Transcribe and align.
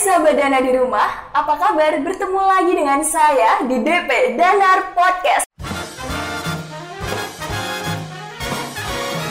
sahabat 0.00 0.32
Dana 0.32 0.64
di 0.64 0.72
rumah, 0.72 1.28
apa 1.28 1.60
kabar? 1.60 1.92
Bertemu 2.00 2.40
lagi 2.40 2.72
dengan 2.72 3.04
saya 3.04 3.60
di 3.68 3.84
DP 3.84 4.32
Danar 4.32 4.96
Podcast. 4.96 5.44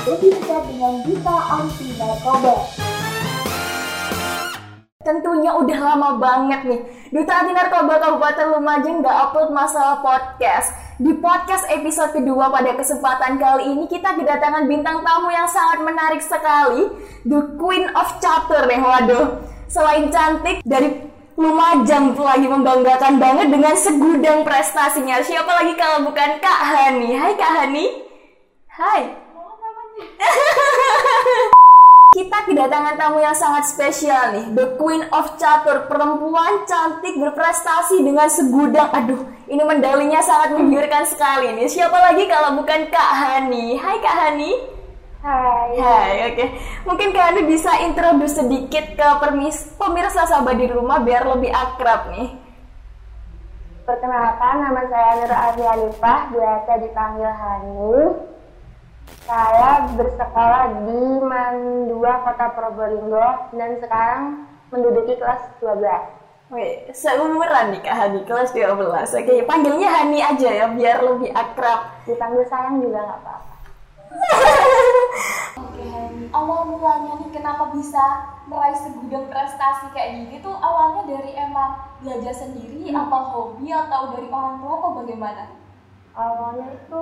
Jadi 0.05 0.29
dekat 0.29 0.63
dengan 0.69 0.93
Dita 1.01 1.37
Anti 1.57 1.97
Narkoba. 1.97 2.69
Tentunya 5.01 5.57
udah 5.57 5.79
lama 5.81 6.21
banget 6.21 6.61
nih, 6.69 6.81
Duta 7.17 7.33
Anti 7.33 7.53
Narkoba 7.57 7.97
Kabupaten 7.97 8.47
Lumajang 8.53 9.01
nggak 9.01 9.17
upload 9.25 9.49
masalah 9.49 10.05
podcast. 10.05 10.69
Di 11.01 11.17
podcast 11.17 11.65
episode 11.73 12.13
kedua 12.13 12.53
pada 12.53 12.77
kesempatan 12.77 13.41
kali 13.41 13.73
ini 13.73 13.89
kita 13.89 14.13
kedatangan 14.13 14.69
bintang 14.69 15.01
tamu 15.01 15.33
yang 15.33 15.49
sangat 15.49 15.81
menarik 15.81 16.21
sekali, 16.21 16.93
The 17.25 17.57
Queen 17.57 17.89
of 17.97 18.21
Chapter 18.21 18.69
nih, 18.69 18.77
waduh. 18.85 19.57
Selain 19.69 20.09
cantik 20.09 20.65
dari 20.65 20.89
Lumajang 21.39 22.19
lagi 22.19 22.51
membanggakan 22.51 23.15
banget 23.15 23.47
dengan 23.47 23.71
segudang 23.71 24.43
prestasinya. 24.43 25.23
Siapa 25.23 25.47
lagi 25.47 25.71
kalau 25.79 26.03
bukan 26.11 26.35
Kak 26.43 26.61
Hani? 26.67 27.15
Hai 27.15 27.31
Kak 27.39 27.51
Hani. 27.63 27.87
Hai. 28.67 29.01
Kita 32.19 32.43
kedatangan 32.43 32.99
tamu 32.99 33.23
yang 33.23 33.37
sangat 33.37 33.71
spesial 33.71 34.35
nih, 34.35 34.51
The 34.51 34.75
Queen 34.75 35.07
of 35.15 35.39
Catur, 35.39 35.87
perempuan 35.87 36.67
cantik 36.67 37.15
berprestasi 37.15 38.03
dengan 38.03 38.27
segudang, 38.27 38.91
aduh, 38.91 39.23
ini 39.47 39.63
medalinya 39.63 40.19
sangat 40.19 40.59
menggiurkan 40.59 41.07
sekali 41.07 41.55
nih. 41.55 41.71
Siapa 41.71 41.95
lagi 41.95 42.27
kalau 42.27 42.59
bukan 42.59 42.91
Kak 42.91 43.11
Hani? 43.15 43.79
Hai 43.79 44.03
Kak 44.03 44.15
Hani. 44.27 44.78
Hai. 45.19 45.75
Hai, 45.75 46.31
oke. 46.31 46.45
Mungkin 46.87 47.11
Kak 47.11 47.25
Hani 47.35 47.43
bisa 47.43 47.75
introduce 47.83 48.39
sedikit 48.39 48.95
ke 48.95 49.07
permis 49.19 49.67
pemirsa 49.75 50.23
sahabat 50.23 50.55
di 50.55 50.71
rumah 50.71 51.03
biar 51.03 51.27
lebih 51.27 51.51
akrab 51.51 52.07
nih. 52.15 52.39
Perkenalkan 53.83 54.63
nama 54.63 54.79
saya 54.87 55.11
Nur 55.19 55.33
Afianifah, 55.35 56.19
biasa 56.31 56.71
dipanggil 56.79 57.31
Hani. 57.35 57.99
Saya 59.27 59.91
bersekolah 59.99 60.87
di 60.87 61.01
Mandua, 61.19 62.13
Kota 62.23 62.47
Probolinggo 62.55 63.51
dan 63.59 63.75
sekarang 63.83 64.21
menduduki 64.71 65.19
kelas 65.19 65.43
12. 65.59 66.55
Wih, 66.55 66.95
seumuran 66.95 67.75
nih 67.75 67.83
Kak 67.83 67.95
Hani, 68.07 68.23
kelas 68.23 68.55
12. 68.55 69.11
Oke, 69.19 69.43
panggilnya 69.43 69.99
Hani 69.99 70.23
aja 70.23 70.49
ya, 70.63 70.65
biar 70.71 71.03
lebih 71.03 71.35
akrab. 71.35 72.07
Dipanggil 72.07 72.47
sayang 72.47 72.79
juga 72.79 73.03
nggak 73.03 73.19
apa-apa. 73.19 73.48
Awal 76.29 76.61
mulanya 76.69 77.13
nih 77.19 77.29
kenapa 77.33 77.73
bisa 77.73 78.05
meraih 78.45 78.77
segudang 78.77 79.25
prestasi 79.29 79.89
kayak 79.93 80.13
gini 80.23 80.35
tuh 80.45 80.53
awalnya 80.53 81.09
dari 81.09 81.33
emang 81.33 81.89
belajar 82.01 82.33
sendiri 82.33 82.93
atau 82.93 83.21
hobi 83.33 83.73
atau 83.73 84.13
dari 84.13 84.29
orang 84.29 84.61
tua 84.61 84.73
atau 84.77 84.91
bagaimana? 85.01 85.45
Awalnya 86.13 86.67
itu 86.73 86.99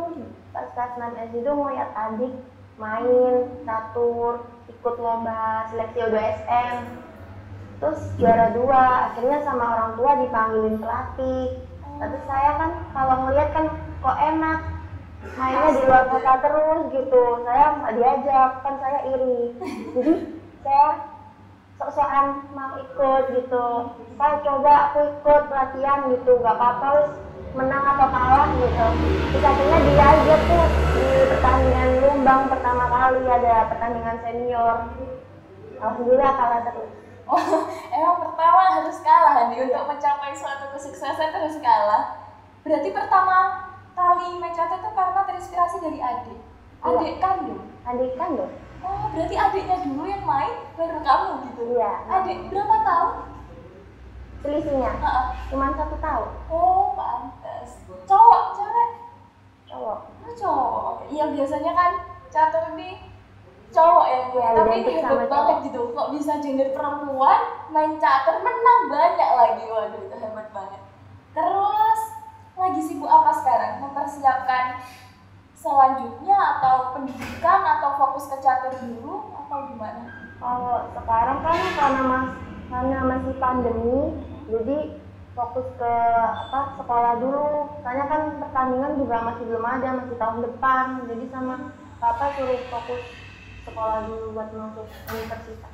pas 0.55 0.67
kelas 0.75 0.95
6 0.95 1.28
SD 1.31 1.35
itu 1.44 1.52
ngeliat 1.52 1.89
adik 1.95 2.33
main 2.78 3.52
catur, 3.66 4.47
ikut 4.69 4.95
lomba 5.02 5.67
seleksi 5.73 6.00
O2SM. 6.08 6.78
Terus 7.78 8.02
juara 8.17 8.53
dua, 8.58 9.11
akhirnya 9.11 9.38
sama 9.45 9.66
orang 9.78 9.91
tua 9.97 10.11
dipanggilin 10.17 10.78
pelatih. 10.81 11.61
Tapi 11.97 12.17
saya 12.25 12.52
kan 12.58 12.72
kalau 12.94 13.16
ngeliat 13.25 13.50
kan 13.53 13.66
kok 14.02 14.17
enak, 14.17 14.59
mainnya 15.36 15.75
di 15.75 15.81
luar 15.83 16.03
kota 16.08 16.33
terus 16.39 16.81
gitu. 16.95 17.23
Saya 17.44 17.66
nggak 17.75 17.94
diajak. 18.00 18.52
Kan 18.64 18.75
saya 18.80 19.00
iri. 19.11 19.39
Jadi 19.97 20.14
saya 20.64 20.88
sok-sokan 21.75 22.47
mau 22.56 22.80
ikut 22.80 23.23
gitu. 23.36 23.67
Saya 24.16 24.36
coba 24.45 24.72
aku 24.92 25.00
ikut 25.19 25.42
pelatihan 25.52 26.00
gitu. 26.16 26.31
Nggak 26.39 26.56
apa-apa 26.56 26.89
menang 27.58 27.84
atau 27.97 28.08
kalah 28.14 28.47
gitu. 28.56 28.88
Terus 29.34 29.44
akhirnya 29.44 29.80
diajak 29.81 30.42
tuh 30.45 30.66
di 30.95 31.06
pertandingan 31.34 31.90
lumbang 32.06 32.41
pertama 32.47 32.85
kali 32.88 33.22
ada 33.28 33.56
pertandingan 33.73 34.18
senior. 34.23 34.75
Alhamdulillah 35.78 36.31
kalah 36.38 36.62
terus. 36.72 36.91
Oh, 37.28 37.68
emang 37.91 38.23
pertama 38.23 38.62
harus 38.79 38.97
kalah 39.03 39.52
nih. 39.52 39.68
Untuk 39.68 39.84
mencapai 39.84 40.31
suatu 40.31 40.72
kesuksesan 40.72 41.35
harus 41.35 41.59
kalah. 41.59 42.23
Berarti 42.63 42.90
pertama 42.96 43.66
kali 43.97 44.38
main 44.38 44.53
catur 44.53 44.78
itu 44.78 44.90
karena 44.94 45.22
terinspirasi 45.25 45.78
dari 45.80 46.00
adik. 46.00 46.40
Adik 46.80 47.18
kandung. 47.18 47.66
adik 47.84 48.13
kan 48.13 48.35
dong 48.35 48.53
Oh, 48.78 49.09
berarti 49.09 49.34
adiknya 49.34 49.81
dulu 49.81 50.06
yang 50.06 50.22
main 50.22 50.53
baru 50.75 51.02
kamu 51.02 51.30
gitu. 51.50 51.62
iya 51.74 52.06
Adik 52.06 52.46
berapa 52.47 52.75
tahun? 52.80 53.13
selisihnya 54.38 54.91
Heeh. 54.94 55.25
cuma 55.50 55.74
satu 55.74 55.97
tahun 55.97 56.30
Oh, 56.46 56.94
pantas. 56.94 57.81
Cowok, 58.06 58.44
cewek? 58.53 58.90
cowok 59.66 60.00
Oh, 60.22 60.31
cowok. 60.31 60.96
Iya, 61.09 61.25
biasanya 61.34 61.72
kan 61.74 61.91
catur 62.29 62.78
ini 62.78 63.02
cowok 63.68 64.06
ya, 64.06 64.19
gue. 64.29 64.40
Iya, 64.40 64.50
Tapi 64.53 64.69
identik 64.78 64.96
hebat 65.02 65.28
banget 65.28 65.58
gitu. 65.66 65.81
Kok 65.91 66.12
bisa 66.14 66.34
gender 66.40 66.69
perempuan 66.72 67.40
main 67.68 67.97
catur 67.97 68.40
menang 68.40 68.81
banyak 68.88 69.29
lagi. 69.34 69.64
Waduh, 69.66 70.02
itu 70.02 70.16
hebat 70.16 70.47
banget. 70.53 70.81
Terus 71.34 72.00
lagi 72.57 72.81
sibuk 72.81 73.07
apa 73.07 73.31
sekarang? 73.38 73.85
Mempersiapkan 73.85 74.81
selanjutnya 75.53 76.38
atau 76.57 76.97
pendidikan 76.97 77.62
atau 77.62 77.90
fokus 78.01 78.29
ke 78.34 78.38
catur 78.41 78.73
dulu 78.81 79.34
atau 79.45 79.57
gimana? 79.69 80.03
Kalau 80.38 80.90
sekarang 80.94 81.38
kan 81.46 81.57
karena 81.78 82.01
mas 82.06 82.28
karena 82.67 82.97
masih 83.06 83.34
pandemi, 83.40 84.00
jadi 84.51 84.78
fokus 85.38 85.67
ke 85.78 85.94
apa 86.50 86.75
sekolah 86.81 87.13
dulu. 87.22 87.79
Soalnya 87.85 88.06
kan 88.09 88.22
pertandingan 88.41 88.97
juga 88.97 89.16
masih 89.22 89.44
belum 89.47 89.66
ada, 89.66 89.90
masih 90.01 90.16
tahun 90.17 90.38
depan. 90.46 90.85
Jadi 91.07 91.25
sama 91.29 91.56
papa 92.01 92.25
suruh 92.35 92.62
fokus 92.73 93.03
sekolah 93.66 94.09
dulu 94.09 94.34
buat 94.34 94.50
masuk 94.50 94.88
universitas. 95.13 95.73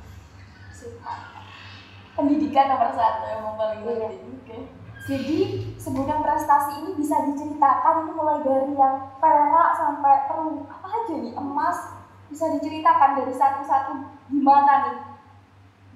Pendidikan 2.14 2.70
nomor 2.70 2.92
satu 2.94 3.24
emang 3.26 3.54
paling 3.58 3.80
Iya. 3.82 4.08
penting. 4.20 4.83
Jadi 5.04 5.60
segudang 5.76 6.24
prestasi 6.24 6.80
ini 6.80 6.96
bisa 6.96 7.20
diceritakan 7.28 8.08
ini 8.08 8.12
mulai 8.16 8.40
dari 8.40 8.72
yang 8.72 9.12
perak 9.20 9.76
sampai 9.76 10.24
perunggu 10.24 10.64
apa 10.64 10.88
aja 10.88 11.14
nih? 11.20 11.36
Emas 11.36 11.92
bisa 12.32 12.48
diceritakan 12.56 13.20
dari 13.20 13.34
satu-satu 13.36 13.92
gimana 14.32 14.72
nih. 14.88 14.98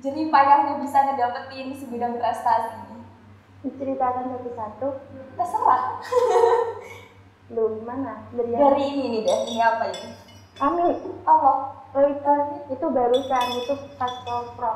Jadi 0.05 0.29
payahnya 0.29 0.77
bisa 0.85 1.09
ngedapetin 1.09 1.73
segudang 1.73 2.21
prestasi 2.21 2.85
ini. 2.85 3.01
Diceritakan 3.65 4.29
satu-satu, 4.29 4.89
terserah. 5.41 6.05
Lu 7.57 7.81
gimana? 7.81 8.29
Dari 8.37 8.53
dari 8.53 8.83
ini 8.93 9.05
nih 9.09 9.21
deh 9.25 9.39
ini 9.49 9.61
apa 9.65 9.89
ini? 9.89 10.11
Amin. 10.61 10.97
Allah. 11.25 11.81
Oh 11.97 12.05
itu 12.05 12.35
itu 12.69 12.87
barusan 12.93 13.45
itu 13.57 13.75
pas 13.97 14.13
pro. 14.53 14.73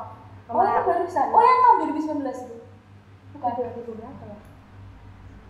oh 0.48 0.64
itu 0.64 0.80
barusan? 0.88 1.26
Oh 1.28 1.42
yang 1.44 1.58
tahun 1.60 1.76
2019 2.24 2.48
itu 2.48 2.61
bukan 3.42 3.58
Bukan 3.58 3.74
2000 3.74 3.98
berapa 3.98 4.22
ya? 4.24 4.38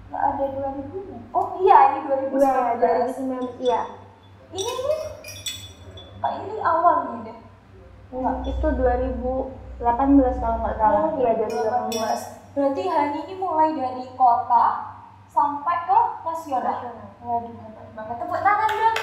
nggak 0.08 0.22
ada 0.26 0.44
2000 0.48 1.08
nya 1.08 1.18
oh 1.30 1.46
iya 1.58 1.78
ini 1.88 1.98
2019 2.04 2.40
Iya, 2.40 2.56
2019 2.80 3.60
iya. 3.60 3.80
ini 4.50 4.72
nih 4.72 5.00
Pak 6.18 6.32
ini 6.38 6.56
awal 6.58 6.96
nih 7.06 7.20
deh 7.26 7.38
Enggak, 8.12 8.36
itu 8.44 8.66
2018 8.68 9.80
kalau 10.36 10.56
nggak 10.60 10.76
salah. 10.76 11.00
Oh, 11.02 11.16
Iya, 11.16 11.32
2018 11.32 11.96
2018. 11.96 12.52
berarti 12.52 12.82
Hani 12.86 13.18
ini 13.24 13.34
mulai 13.34 13.72
dari 13.72 14.04
kota 14.12 14.64
sampai 15.26 15.76
ke 15.82 15.98
nasional 16.22 16.60
Nasional. 16.62 17.08
waduh 17.18 17.52
hebat 17.54 17.88
banget 17.94 18.16
tepuk 18.18 18.36
tangan 18.38 18.68
dong 18.70 18.96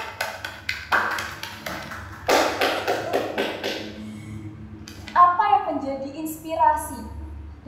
apa 5.10 5.42
yang 5.44 5.64
menjadi 5.68 6.08
inspirasi 6.16 7.09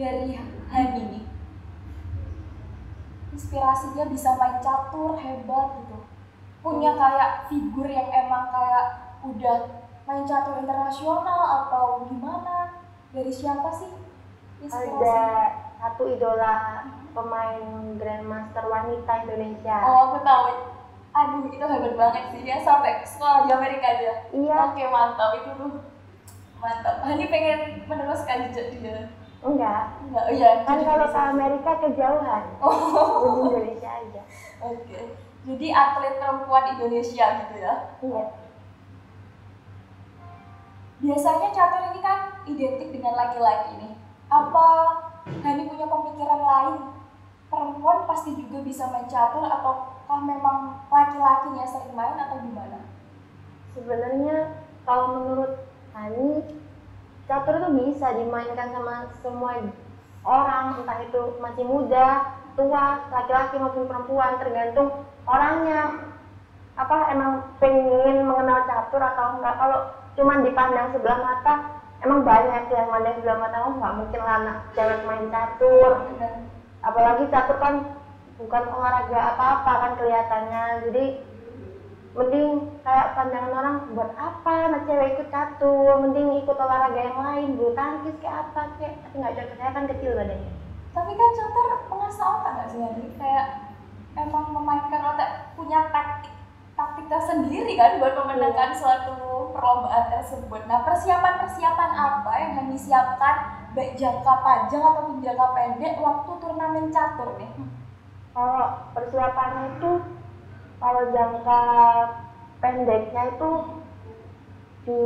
dari 0.03 0.35
Hani 0.73 0.99
ini 0.99 1.21
inspirasinya 3.33 4.05
bisa 4.11 4.37
main 4.37 4.59
catur 4.61 5.17
hebat 5.17 5.69
gitu. 5.79 5.99
Punya 6.61 6.93
kayak 6.95 7.49
figur 7.49 7.89
yang 7.89 8.09
emang 8.11 8.51
kayak 8.53 8.87
udah 9.25 9.57
main 10.05 10.25
catur 10.27 10.61
internasional 10.61 11.65
atau 11.65 12.05
gimana? 12.11 12.83
Dari 13.15 13.33
siapa 13.33 13.73
sih 13.73 13.93
inspirasi? 14.61 15.01
Ada 15.01 15.21
satu 15.81 16.03
idola 16.13 16.87
pemain 17.13 17.97
Grandmaster 17.97 18.65
wanita 18.69 19.13
Indonesia. 19.29 19.77
oh 19.87 20.13
aku 20.13 20.19
tahu. 20.25 20.45
Aduh 21.13 21.45
itu 21.53 21.65
hebat 21.65 21.95
banget 21.97 22.25
sih. 22.33 22.41
Dia 22.45 22.59
sampai 22.61 23.05
sekolah 23.05 23.45
di 23.45 23.51
Amerika 23.53 23.87
aja. 23.97 24.13
Iya, 24.33 24.55
oke 24.73 24.83
mantap. 24.89 25.31
Itu 25.41 25.51
tuh 25.57 25.73
mantap. 26.57 27.05
Hani 27.05 27.29
pengen 27.29 27.85
meneruskan 27.85 28.49
jejak 28.49 28.81
dia 28.81 29.13
enggak. 29.43 29.83
enggak 30.07 30.25
oh, 30.27 30.33
iya 30.33 30.51
Kan 30.63 30.79
kalau 30.87 31.07
ke. 31.11 31.19
Amerika 31.19 31.71
kejauhan. 31.83 32.43
oh 32.65 33.51
Di 33.51 33.59
Indonesia 33.59 33.91
aja. 33.91 34.23
oke 34.63 34.99
jadi 35.43 35.67
atlet 35.75 36.15
perempuan 36.23 36.65
Indonesia 36.79 37.27
gitu 37.43 37.55
ya 37.59 37.75
Iya. 37.99 38.25
biasanya 41.03 41.49
catur 41.51 41.83
ini 41.91 41.99
kan 41.99 42.19
identik 42.47 42.95
dengan 42.95 43.19
laki-laki 43.19 43.75
nih 43.75 43.93
apa 44.31 44.67
selain 46.53 46.95
perempuan 47.49 48.05
pasti 48.05 48.37
juga 48.37 48.61
bisa 48.61 48.93
main 48.93 49.09
catur 49.09 49.49
ataukah 49.49 50.21
memang 50.21 50.85
laki-laki 50.93 51.57
yang 51.57 51.65
sering 51.69 51.97
main 51.97 52.13
atau 52.17 52.39
gimana? 52.45 52.85
Sebenarnya 53.73 54.63
kalau 54.85 55.17
menurut 55.17 55.53
Hani, 55.93 56.41
catur 57.33 57.57
itu 57.57 57.69
bisa 57.73 58.13
dimainkan 58.13 58.69
sama 58.77 59.09
semua 59.25 59.57
orang, 60.21 60.85
entah 60.85 61.01
itu 61.01 61.33
masih 61.41 61.65
muda, 61.65 62.29
tua, 62.53 63.01
laki-laki 63.09 63.57
maupun 63.57 63.89
perempuan, 63.89 64.37
tergantung 64.37 64.93
orangnya. 65.25 66.13
Apa 66.77 67.09
emang 67.09 67.41
pengen 67.57 68.29
mengenal 68.29 68.69
catur 68.69 69.01
atau 69.01 69.41
enggak? 69.41 69.57
Kalau 69.57 69.81
cuman 70.13 70.45
dipandang 70.45 70.93
sebelah 70.93 71.19
mata, 71.25 71.55
emang 72.05 72.21
banyak 72.21 72.69
yang 72.69 72.87
mandang 72.93 73.17
sebelah 73.17 73.39
mata, 73.41 73.57
oh 73.65 73.73
nggak 73.81 73.97
mungkin 73.97 74.21
lah 74.21 74.35
anak 74.37 74.57
cewek 74.77 75.01
main 75.09 75.25
catur. 75.33 75.93
Apalagi 76.85 77.25
catur 77.33 77.57
kan 77.57 77.75
bukan 78.37 78.65
olahraga 78.69 79.33
apa-apa 79.33 79.73
kan 79.81 79.93
kelihatannya, 79.97 80.65
jadi 80.85 81.05
mending 82.13 82.77
kayak 82.85 83.17
pandangan 83.17 83.53
orang 83.57 83.77
buat 83.97 84.13
apa 84.21 84.53
anak 84.69 84.85
cewek 84.85 85.17
ikut 85.17 85.29
catur 85.33 85.97
mending 86.05 86.45
ikut 86.45 86.57
olahraga 86.61 87.01
yang 87.01 87.19
lain 87.19 87.57
bulu 87.57 87.73
tangkis 87.73 88.17
kayak 88.21 88.49
apa 88.49 88.77
kayak 88.77 89.01
tapi 89.01 89.15
nggak 89.17 89.35
cocok 89.41 89.57
saya 89.57 89.71
kan 89.73 89.85
kecil 89.89 90.13
badannya 90.13 90.53
tapi 90.93 91.11
kan 91.17 91.31
catur 91.33 91.67
mengasah 91.89 92.27
otak 92.37 92.53
nggak 92.53 92.69
sih 92.69 92.81
Hani? 92.85 93.05
Kayak 93.17 93.47
emang 94.21 94.47
memainkan 94.53 95.03
otak 95.09 95.31
punya 95.57 95.89
taktik 95.89 96.35
taktik 96.77 97.07
tersendiri 97.09 97.73
kan 97.81 97.97
buat 97.97 98.13
memenangkan 98.13 98.77
suatu 98.77 99.53
perlombaan 99.57 100.13
tersebut. 100.13 100.69
Nah 100.69 100.85
persiapan-persiapan 100.85 101.91
apa 101.97 102.33
yang 102.45 102.53
Hani 102.61 102.77
siapkan 102.77 103.37
baik 103.73 103.97
jangka 103.97 104.35
panjang 104.45 104.85
ataupun 104.85 105.25
jangka 105.25 105.47
pendek 105.57 105.97
waktu 105.97 106.31
turnamen 106.45 106.93
catur 106.93 107.41
nih? 107.41 107.53
kalau 108.33 108.89
persiapannya 108.97 109.77
itu 109.77 109.91
kalau 110.83 111.03
jangka 111.15 111.63
pendeknya 112.59 113.23
itu 113.31 113.51
di 114.83 115.01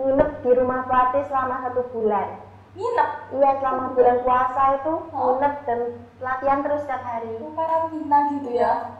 nginep 0.00 0.30
di 0.40 0.50
rumah 0.56 0.88
pelatih 0.88 1.28
selama 1.28 1.60
satu 1.60 1.92
bulan 1.92 2.40
Nginep, 2.74 3.10
iya 3.38 3.50
selama 3.62 3.94
bulan 3.94 4.18
puasa 4.26 4.82
itu 4.82 4.92
Oh. 5.14 5.38
nginep 5.38 5.54
dan 5.62 5.80
latihan 6.18 6.58
terus 6.58 6.82
setiap 6.82 7.06
hari 7.06 7.38
karantina 7.54 8.18
gitu 8.34 8.50
ya. 8.50 8.98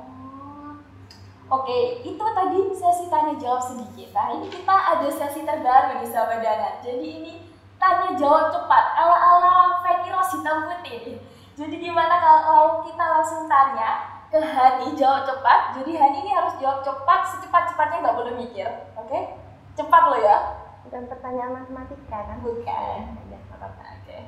Oke, 1.51 2.07
itu 2.07 2.23
tadi 2.23 2.59
sesi 2.71 3.11
tanya 3.11 3.35
jawab 3.35 3.67
sedikit. 3.67 4.15
Nah, 4.15 4.31
ini 4.39 4.47
kita 4.47 4.77
ada 4.95 5.09
sesi 5.11 5.43
terbaru 5.43 5.99
nih 5.99 6.07
sahabat 6.07 6.39
Dana. 6.39 6.79
Jadi 6.87 7.07
ini 7.19 7.33
tanya 7.77 8.15
jawab 8.15 8.55
cepat 8.55 8.85
ala 8.95 9.19
ala 9.19 9.53
Feni 9.83 10.09
Rosita 10.09 10.71
Putih. 10.71 11.19
Jadi 11.59 11.75
gimana 11.83 12.15
kalau 12.23 12.87
kita 12.87 13.05
langsung 13.11 13.51
tanya 13.51 14.14
ke 14.35 14.43
Hani 14.43 14.99
jawab 14.99 15.31
cepat. 15.31 15.79
Jadi 15.79 15.95
Hani 15.95 16.27
ini 16.27 16.35
harus 16.35 16.59
jawab 16.59 16.83
cepat, 16.83 17.23
secepat-cepatnya 17.31 18.03
nggak 18.03 18.19
boleh 18.19 18.35
mikir. 18.35 18.67
Oke? 18.99 19.39
Cepat 19.79 20.03
lo 20.11 20.19
ya. 20.19 20.39
dan 20.93 21.09
pertanyaan 21.09 21.55
matematika 21.55 22.19
kan 22.29 22.39
Bukan. 22.43 22.99
Nggak 23.31 23.41
apa-apa. 23.55 23.83
Oke. 24.03 24.19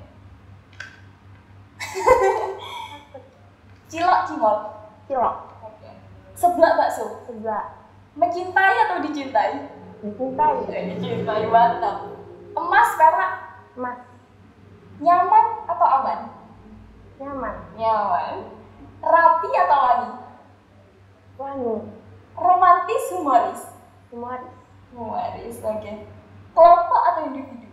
Cilok 3.91 4.21
cimol. 4.31 4.57
cilok 5.11 5.37
Oke. 5.67 5.91
Seblak 6.39 6.79
bakso. 6.79 7.27
sebelah 7.27 7.83
Mencintai 8.15 8.79
atau 8.89 9.03
dicintai? 9.03 9.75
dicintai 10.01 10.55
Dicintai 10.71 11.45
mantap. 11.51 12.15
Emas 12.57 12.89
perak 12.97 13.33
emas 13.77 13.99
nyaman 15.03 15.47
atau 15.69 15.87
aman? 16.01 16.21
nyaman 17.21 17.55
Nyaman. 17.77 18.57
Rapi 19.01 19.49
atau 19.53 19.79
wangi? 19.81 20.11
wangi 21.37 21.77
Romantis 22.37 23.05
humoris? 23.13 23.63
semua 24.09 24.41
Humoris, 24.97 25.61
oke. 25.61 25.93
Kelompok 26.57 27.03
atau 27.13 27.23
individu? 27.29 27.69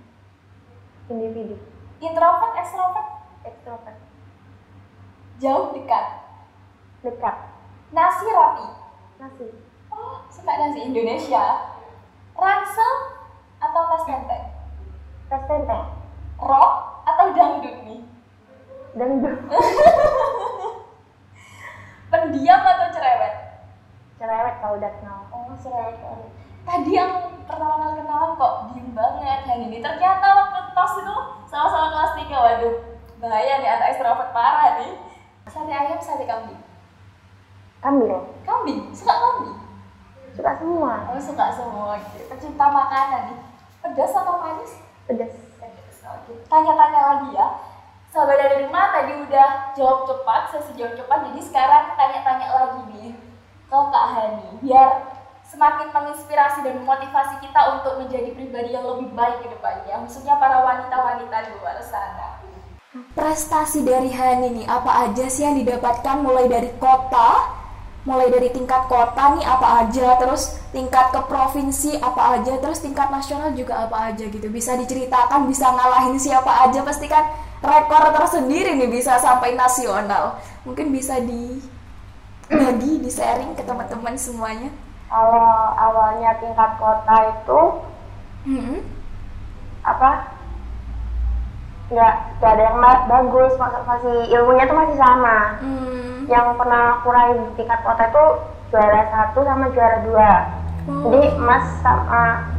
individu 1.07 1.55
Introvert, 1.99 2.53
extrovert? 2.59 3.09
ekstrovert 3.43 3.97
Jauh 5.39 5.71
dekat. 5.75 6.05
dekat 7.03 7.35
Nasi 7.93 8.25
rapi. 8.31 8.67
nasi 9.19 9.47
Oh, 9.93 10.25
suka 10.27 10.51
nasi 10.57 10.89
Indonesia. 10.89 11.69
Ransel 12.33 12.93
atau 13.61 13.81
tas 13.93 14.03
tenteng? 14.03 14.45
tas 15.29 15.43
tenteng 15.47 15.83
Rock 16.41 16.73
atau 17.07 17.25
dangdut 17.31 17.77
nih? 17.87 18.01
dangdut 18.97 19.37
Pendiam 22.33 22.65
atau 22.65 22.89
cerewet? 22.89 23.33
cerewet 24.17 24.55
kalau 24.57 24.81
udah 24.81 24.91
kenal 24.97 25.29
Oh, 25.29 25.53
cerewet. 25.61 26.01
Tadi 26.65 26.91
yang 26.97 27.13
pertama 27.45 27.77
kali 27.77 28.01
kenalan 28.01 28.33
kok 28.41 28.53
diem 28.73 28.89
banget 28.97 29.45
Hani 29.45 29.69
ini. 29.69 29.77
Ternyata 29.85 30.25
waktu 30.33 30.73
tos 30.73 30.97
itu 30.97 31.15
sama-sama 31.45 31.93
kelas 31.93 32.17
3. 32.17 32.33
Waduh, 32.33 32.75
bahaya 33.21 33.61
nih 33.61 33.69
anak 33.69 33.93
ekstrovert 33.93 34.33
parah 34.33 34.81
nih. 34.81 34.97
Sate 35.45 35.69
ayam, 35.69 36.01
sate 36.01 36.25
kambing. 36.25 36.57
kambing 37.85 38.09
Kambing, 38.41 38.79
suka 38.97 39.13
kambing? 39.13 39.53
suka 40.33 40.57
semua 40.57 41.05
Oh, 41.13 41.21
suka 41.21 41.45
semua. 41.53 42.01
Pecinta 42.33 42.65
makanan 42.65 43.29
nih. 43.29 43.39
Pedas 43.85 44.17
atau 44.17 44.41
manis? 44.41 44.81
pedas 45.05 45.37
Pedas. 45.61 45.95
Oke. 46.01 46.33
Tanya-tanya 46.49 47.01
lagi 47.13 47.29
ya. 47.37 47.47
Sahabat 48.13 48.37
dari 48.37 48.69
rumah 48.69 48.93
tadi 48.93 49.25
udah 49.25 49.73
jawab 49.73 50.05
cepat, 50.05 50.53
sesi 50.53 50.77
jawab 50.77 50.93
cepat. 51.01 51.33
Jadi 51.33 51.41
sekarang 51.49 51.97
tanya-tanya 51.97 52.47
lagi 52.53 52.81
nih 52.93 53.09
ke 53.65 53.73
Kak 53.89 54.05
Hani. 54.13 54.47
Biar 54.61 54.89
semakin 55.49 55.89
menginspirasi 55.89 56.61
dan 56.61 56.77
memotivasi 56.77 57.41
kita 57.41 57.73
untuk 57.73 58.05
menjadi 58.05 58.37
pribadi 58.37 58.69
yang 58.69 58.85
lebih 58.85 59.17
baik 59.17 59.41
ke 59.41 59.49
depannya. 59.49 59.97
Khususnya 60.05 60.37
para 60.37 60.61
wanita-wanita 60.61 61.37
di 61.41 61.51
luar 61.57 61.81
sana. 61.81 62.37
Prestasi 63.17 63.81
dari 63.81 64.13
Hani 64.13 64.61
nih, 64.61 64.69
apa 64.69 65.09
aja 65.09 65.25
sih 65.25 65.41
yang 65.49 65.57
didapatkan 65.57 66.21
mulai 66.21 66.45
dari 66.45 66.69
kota, 66.77 67.49
mulai 68.05 68.29
dari 68.29 68.53
tingkat 68.53 68.93
kota 68.93 69.41
nih 69.41 69.45
apa 69.49 69.89
aja, 69.89 70.21
terus 70.21 70.61
tingkat 70.69 71.09
ke 71.09 71.21
provinsi 71.25 71.97
apa 71.97 72.37
aja, 72.37 72.61
terus 72.61 72.77
tingkat 72.77 73.09
nasional 73.09 73.57
juga 73.57 73.89
apa 73.89 74.13
aja 74.13 74.29
gitu. 74.29 74.53
Bisa 74.53 74.77
diceritakan, 74.77 75.49
bisa 75.49 75.65
ngalahin 75.65 76.21
siapa 76.21 76.69
aja, 76.69 76.85
pasti 76.85 77.09
kan 77.09 77.25
rekor 77.63 78.03
tersendiri 78.11 78.75
nih 78.75 78.91
bisa 78.91 79.15
sampai 79.17 79.55
nasional. 79.55 80.35
Mungkin 80.61 80.91
bisa 80.91 81.17
dibagi, 81.17 82.91
di 82.99 83.09
sharing 83.09 83.55
ke 83.55 83.63
teman-teman 83.63 84.13
semuanya. 84.13 84.69
kalau 85.07 85.45
awalnya 85.77 86.33
tingkat 86.37 86.73
kota 86.75 87.17
itu 87.29 87.61
Hmm. 88.43 88.81
apa 89.81 90.25
nggak 91.93 92.13
nggak 92.41 92.49
ada 92.49 92.63
yang 92.65 92.79
bagus 93.05 93.53
masih 93.61 94.15
ilmunya 94.33 94.65
tuh 94.65 94.73
masih 94.73 94.97
sama 94.97 95.61
Hmm. 95.61 96.25
yang 96.25 96.57
pernah 96.57 96.97
aku 96.97 97.13
raih 97.13 97.37
di 97.37 97.61
tingkat 97.61 97.77
kota 97.85 98.09
itu 98.09 98.25
juara 98.73 99.05
satu 99.07 99.45
sama 99.45 99.69
juara 99.69 100.01
dua 100.01 100.31
Oh. 100.89 101.13
jadi 101.13 101.37
emas 101.37 101.65
sama 101.85 102.49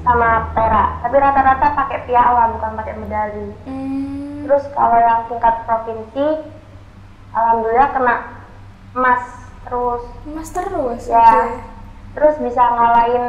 sama 0.00 0.28
perak 0.54 0.88
tapi 1.02 1.16
rata-rata 1.18 1.66
pakai 1.74 1.98
piala 2.06 2.54
bukan 2.54 2.70
pakai 2.78 2.94
medali 2.94 3.46
Hmm. 3.66 4.25
Terus 4.46 4.64
kalau 4.72 4.98
yang 4.98 5.26
tingkat 5.26 5.54
provinsi 5.66 6.26
alhamdulillah 7.30 7.88
kena 7.92 8.16
emas 8.94 9.22
terus 9.66 10.02
Mas 10.24 10.50
terus. 10.50 11.02
ya 11.04 11.18
oke. 11.20 11.58
terus 12.14 12.34
bisa 12.38 12.62
ngalahin 12.62 13.26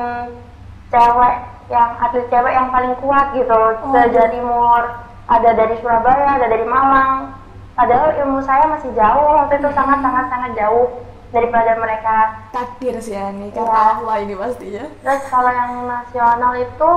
cewek 0.88 1.36
yang 1.68 1.90
atlet 2.00 2.26
cewek 2.32 2.54
yang 2.54 2.70
paling 2.72 2.96
kuat 3.04 3.36
gitu 3.36 3.60
se 3.92 4.00
Jawa 4.14 4.30
Timur 4.32 4.82
ada 5.28 5.50
dari 5.52 5.76
Surabaya 5.82 6.40
ada 6.40 6.48
dari 6.48 6.64
Malang 6.64 7.36
padahal 7.76 8.16
ilmu 8.16 8.40
saya 8.42 8.64
masih 8.70 8.96
jauh 8.96 9.28
waktu 9.36 9.60
itu 9.60 9.70
sangat 9.76 10.00
sangat 10.00 10.26
sangat 10.32 10.52
jauh 10.56 10.88
daripada 11.28 11.76
mereka 11.76 12.48
Takdir 12.56 12.96
sih 13.04 13.12
ya 13.12 13.28
nih, 13.36 13.52
Ya. 13.52 13.60
kata 13.60 14.00
Allah 14.00 14.16
ini 14.24 14.34
pastinya. 14.34 14.86
terus 15.04 15.22
kalau 15.28 15.52
yang 15.52 15.84
nasional 15.84 16.54
itu 16.56 16.92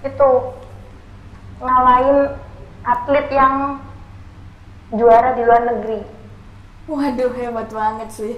itu 0.00 0.30
ngalahin 1.60 2.18
atlet 2.84 3.26
yang 3.32 3.78
juara 4.90 5.36
di 5.36 5.42
luar 5.46 5.62
negeri. 5.66 6.00
Waduh 6.90 7.32
hebat 7.38 7.68
banget 7.70 8.08
sih. 8.10 8.34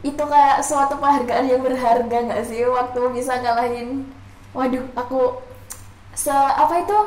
Itu 0.00 0.22
kayak 0.24 0.64
suatu 0.64 0.96
penghargaan 0.96 1.50
yang 1.50 1.60
berharga 1.60 2.16
nggak 2.30 2.42
sih 2.48 2.64
waktu 2.64 3.00
bisa 3.12 3.36
ngalahin. 3.42 4.08
Waduh 4.56 4.88
aku 4.96 5.42
se 6.16 6.32
apa 6.32 6.80
itu? 6.80 6.98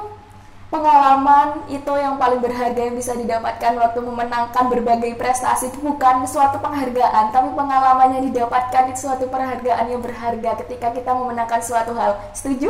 Pengalaman 0.70 1.66
itu 1.66 1.90
yang 1.98 2.22
paling 2.22 2.46
berharga 2.46 2.78
yang 2.78 2.94
bisa 2.94 3.18
didapatkan 3.18 3.74
waktu 3.74 4.06
memenangkan 4.06 4.70
berbagai 4.70 5.18
prestasi. 5.18 5.74
Itu 5.74 5.82
bukan 5.82 6.30
suatu 6.30 6.62
penghargaan 6.62 7.34
tapi 7.34 7.50
pengalaman 7.58 8.22
yang 8.22 8.30
didapatkan 8.30 8.94
itu 8.94 9.10
suatu 9.10 9.26
penghargaan 9.34 9.90
yang 9.90 9.98
berharga 9.98 10.62
ketika 10.62 10.94
kita 10.94 11.10
memenangkan 11.10 11.58
suatu 11.66 11.98
hal. 11.98 12.22
Setuju? 12.38 12.70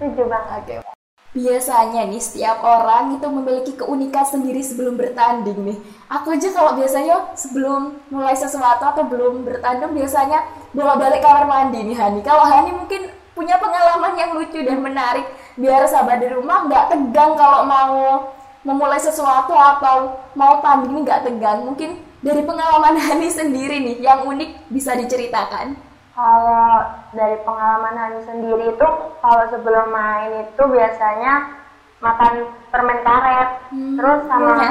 Setuju 0.00 0.24
banget. 0.24 0.80
Oke 0.80 0.93
biasanya 1.34 2.06
nih 2.06 2.22
setiap 2.22 2.62
orang 2.62 3.18
itu 3.18 3.26
memiliki 3.26 3.72
keunikan 3.74 4.22
sendiri 4.22 4.62
sebelum 4.62 4.94
bertanding 4.94 5.58
nih. 5.66 5.78
Aku 6.06 6.30
aja 6.30 6.48
kalau 6.54 6.78
biasanya 6.78 7.34
sebelum 7.34 7.98
mulai 8.06 8.38
sesuatu 8.38 8.86
atau 8.86 9.02
belum 9.02 9.42
bertanding 9.42 9.90
biasanya 9.98 10.46
bawa 10.70 10.94
balik 10.94 11.26
kamar 11.26 11.50
mandi 11.50 11.82
nih 11.82 11.98
Hani. 11.98 12.22
Kalau 12.22 12.46
Hani 12.46 12.70
mungkin 12.70 13.10
punya 13.34 13.58
pengalaman 13.58 14.14
yang 14.14 14.30
lucu 14.38 14.62
dan 14.62 14.78
menarik 14.78 15.26
biar 15.58 15.82
sahabat 15.90 16.22
di 16.22 16.30
rumah 16.30 16.70
nggak 16.70 16.94
tegang 16.94 17.34
kalau 17.34 17.66
mau 17.66 18.30
memulai 18.62 19.02
sesuatu 19.02 19.52
atau 19.58 20.14
mau 20.38 20.62
tanding 20.62 21.02
nggak 21.02 21.26
tegang. 21.26 21.66
Mungkin 21.66 21.98
dari 22.22 22.46
pengalaman 22.46 22.94
Hani 23.10 23.26
sendiri 23.26 23.82
nih 23.82 24.06
yang 24.06 24.22
unik 24.22 24.70
bisa 24.70 24.94
diceritakan. 24.94 25.93
Kalau 26.14 26.78
dari 27.10 27.42
pengalaman 27.42 27.98
Hani 27.98 28.20
sendiri 28.22 28.70
itu, 28.70 28.88
kalau 29.18 29.44
sebelum 29.50 29.90
main 29.90 30.46
itu 30.46 30.62
biasanya 30.62 31.58
makan 31.98 32.46
permen 32.70 33.02
karet, 33.02 33.50
Hmm, 33.74 33.98
terus 33.98 34.20
sama 34.30 34.54
iya. 34.54 34.70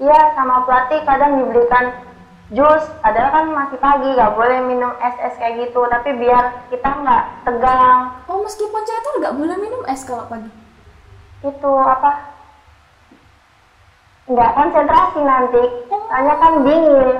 iya 0.00 0.20
sama 0.32 0.64
pelatih 0.64 1.04
kadang 1.04 1.44
diberikan 1.44 1.92
jus. 2.48 2.84
Padahal 3.04 3.30
kan 3.36 3.46
masih 3.52 3.76
pagi, 3.76 4.08
nggak 4.16 4.32
boleh 4.32 4.58
minum 4.64 4.92
es-es 5.04 5.36
kayak 5.36 5.68
gitu. 5.68 5.84
Tapi 5.84 6.16
biar 6.16 6.72
kita 6.72 6.88
nggak 6.88 7.24
tegang, 7.44 8.24
Oh 8.24 8.40
meskipun 8.40 8.80
catur 8.80 9.14
nggak 9.20 9.36
boleh 9.36 9.56
minum 9.60 9.82
es 9.84 10.00
kalau 10.08 10.24
pagi. 10.24 10.48
itu 11.38 11.72
apa? 11.78 12.12
Nggak 14.24 14.50
konsentrasi 14.56 15.20
nanti, 15.20 15.62
soalnya 15.86 16.34
kan 16.36 16.52
dingin. 16.64 17.16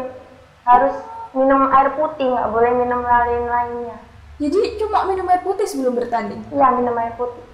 Harus 0.64 0.96
minum 1.36 1.68
air 1.72 1.88
putih, 1.96 2.28
nggak 2.28 2.50
boleh 2.52 2.72
minum 2.76 3.00
lain-lainnya. 3.04 3.98
Jadi 4.38 4.78
cuma 4.78 5.04
minum 5.08 5.26
air 5.28 5.42
putih 5.42 5.66
sebelum 5.66 5.98
bertanding. 5.98 6.40
Iya 6.54 6.68
minum 6.76 6.94
air 6.96 7.12
putih. 7.18 7.44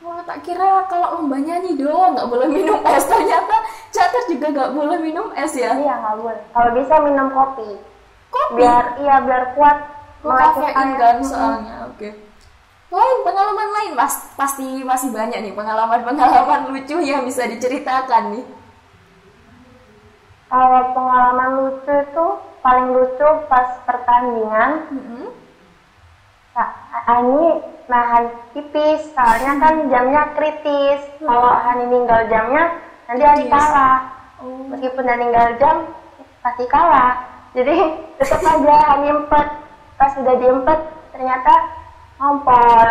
Wah 0.00 0.24
tak 0.24 0.40
kira 0.46 0.88
kalau 0.88 1.20
lomba 1.20 1.36
nyanyi 1.36 1.76
doang 1.76 2.16
nggak 2.16 2.30
boleh 2.30 2.48
minum 2.48 2.80
es. 2.88 3.04
Ternyata 3.04 3.56
catur 3.92 4.24
juga 4.32 4.46
nggak 4.48 4.70
boleh 4.72 4.98
minum 5.02 5.28
es 5.36 5.52
ya. 5.52 5.76
Iya 5.76 5.94
nggak 6.00 6.16
boleh. 6.22 6.42
Kalau 6.56 6.70
bisa 6.72 6.94
minum 7.04 7.28
kopi. 7.34 7.68
Kopi. 8.32 8.62
Biar 8.62 8.84
iya 9.02 9.16
biar 9.20 9.44
kuat 9.58 9.78
Oh, 10.20 10.36
kafein 10.36 10.90
kan 11.00 11.16
soalnya. 11.24 11.88
Oke. 11.88 12.12
Lain 12.90 13.18
pengalaman 13.24 13.68
lain 13.72 13.92
mas 13.96 14.28
pasti 14.36 14.84
masih 14.84 15.14
banyak 15.14 15.40
nih 15.40 15.54
pengalaman-pengalaman 15.56 16.74
lucu 16.74 17.00
yang 17.00 17.24
bisa 17.24 17.48
diceritakan 17.48 18.36
nih. 18.36 18.44
Kalau 20.50 20.82
pengalaman 20.92 21.50
lucu 21.64 21.94
itu 21.94 22.26
paling 22.60 22.92
lucu 22.92 23.28
pas 23.48 23.80
pertandingan. 23.84 24.70
Nah, 26.50 26.68
Ani 27.08 27.64
nahan 27.88 28.24
tipis, 28.52 29.10
soalnya 29.16 29.58
kan 29.58 29.74
jamnya 29.90 30.22
kritis. 30.36 31.00
Kalau 31.18 31.52
Hani 31.56 31.84
ninggal 31.88 32.28
jamnya, 32.30 32.78
nanti 33.08 33.24
Ani 33.24 33.44
kalah. 33.48 33.98
Oh. 34.40 34.68
Meskipun 34.72 35.04
udah 35.04 35.18
ninggal 35.18 35.48
jam, 35.60 35.76
pasti 36.44 36.64
kalah. 36.68 37.28
Jadi 37.56 37.76
tetap 38.20 38.40
aja 38.44 38.74
Hani 38.94 39.06
empet. 39.10 39.48
Pas 40.00 40.16
udah 40.16 40.34
diempet, 40.40 40.80
ternyata 41.12 41.54
ngompol. 42.16 42.88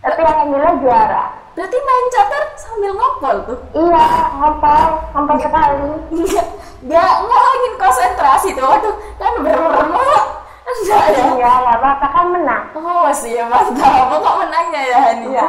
Tapi 0.00 0.20
alhamdulillah 0.24 0.76
juara. 0.80 1.24
Berarti 1.54 1.78
main 1.78 2.06
catur 2.10 2.44
sambil 2.58 2.92
ngompol 2.96 3.36
tuh? 3.46 3.58
Iya, 3.76 4.08
ngompol, 4.40 4.84
ngompol 5.14 5.36
sekali. 5.38 5.84
Enggak, 6.10 6.46
enggak 6.82 7.12
ngulangin 7.22 7.72
konsentrasi 7.78 8.48
tuh. 8.56 8.64
Waduh, 8.66 8.94
kan 9.20 9.32
bermeremuk. 9.38 10.24
Enggak 10.64 11.04
ya? 11.44 11.54
Nggak 11.60 11.76
apa-apa 11.78 12.06
kan 12.08 12.26
menang. 12.32 12.62
Oh, 12.74 13.08
sih 13.12 13.36
mantap. 13.44 14.08
Kok 14.10 14.36
menangnya 14.40 14.80
ya 14.82 14.98
Hani? 15.04 15.26
Iya. 15.30 15.48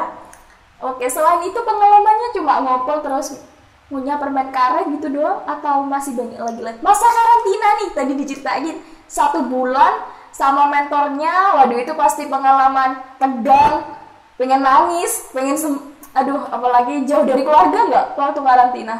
Oke, 0.84 1.08
selain 1.08 1.40
itu 1.42 1.56
pengalamannya 1.56 2.30
cuma 2.36 2.60
ngompol 2.60 3.00
terus 3.00 3.40
punya 3.88 4.18
permen 4.18 4.50
karet 4.50 4.90
gitu 4.98 5.08
doang 5.14 5.46
atau 5.46 5.86
masih 5.86 6.14
banyak 6.14 6.42
lagi 6.42 6.62
lagi? 6.62 6.78
Masa 6.84 7.08
karantina 7.08 7.68
nih 7.80 7.90
tadi 7.96 8.14
diceritain 8.18 8.76
satu 9.08 9.46
bulan 9.46 10.04
sama 10.36 10.68
mentornya, 10.68 11.56
waduh 11.56 11.80
itu 11.80 11.94
pasti 11.96 12.28
pengalaman 12.28 13.00
tegang, 13.16 13.88
pengen 14.36 14.62
nangis, 14.62 15.32
pengen 15.32 15.56
sem- 15.56 15.86
aduh 16.12 16.44
apalagi 16.50 17.08
jauh 17.08 17.24
dari 17.24 17.46
keluarga 17.46 17.80
nggak 17.88 18.06
waktu 18.20 18.42
karantina? 18.44 18.96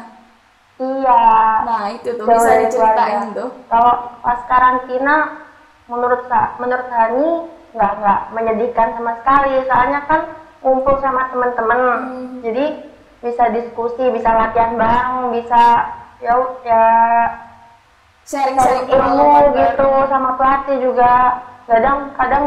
Iya. 0.76 1.22
Nah 1.64 1.82
itu 1.92 2.08
tuh 2.16 2.24
Jauh 2.24 2.36
bisa 2.40 2.52
diceritain 2.64 3.32
keluarga. 3.32 3.36
tuh. 3.36 3.48
Kalau 3.68 3.94
pas 4.24 4.40
karantina, 4.48 5.16
menurut 5.86 6.26
Sa- 6.26 6.54
menurut 6.56 6.88
Hani 6.88 7.28
nggak 7.72 7.92
nggak 7.96 8.20
menyedihkan 8.32 8.88
sama 8.92 9.12
sekali. 9.16 9.62
Soalnya 9.64 10.00
kan 10.04 10.20
ngumpul 10.60 10.98
sama 10.98 11.28
teman-teman, 11.28 11.78
Hmm. 11.78 12.26
jadi 12.40 12.64
bisa 13.18 13.44
diskusi, 13.48 14.04
bisa 14.10 14.30
latihan 14.30 14.74
bareng, 14.74 15.30
bisa 15.32 15.62
ya 16.18 16.34
ya 16.62 16.84
Sharing-sharing 18.26 18.90
sharing 18.90 19.06
ilmu 19.06 19.30
gitu 19.54 19.86
baru. 19.86 20.10
sama 20.10 20.30
pelatih 20.34 20.76
juga. 20.82 21.12
Kadang 21.66 21.98
kadang 22.14 22.44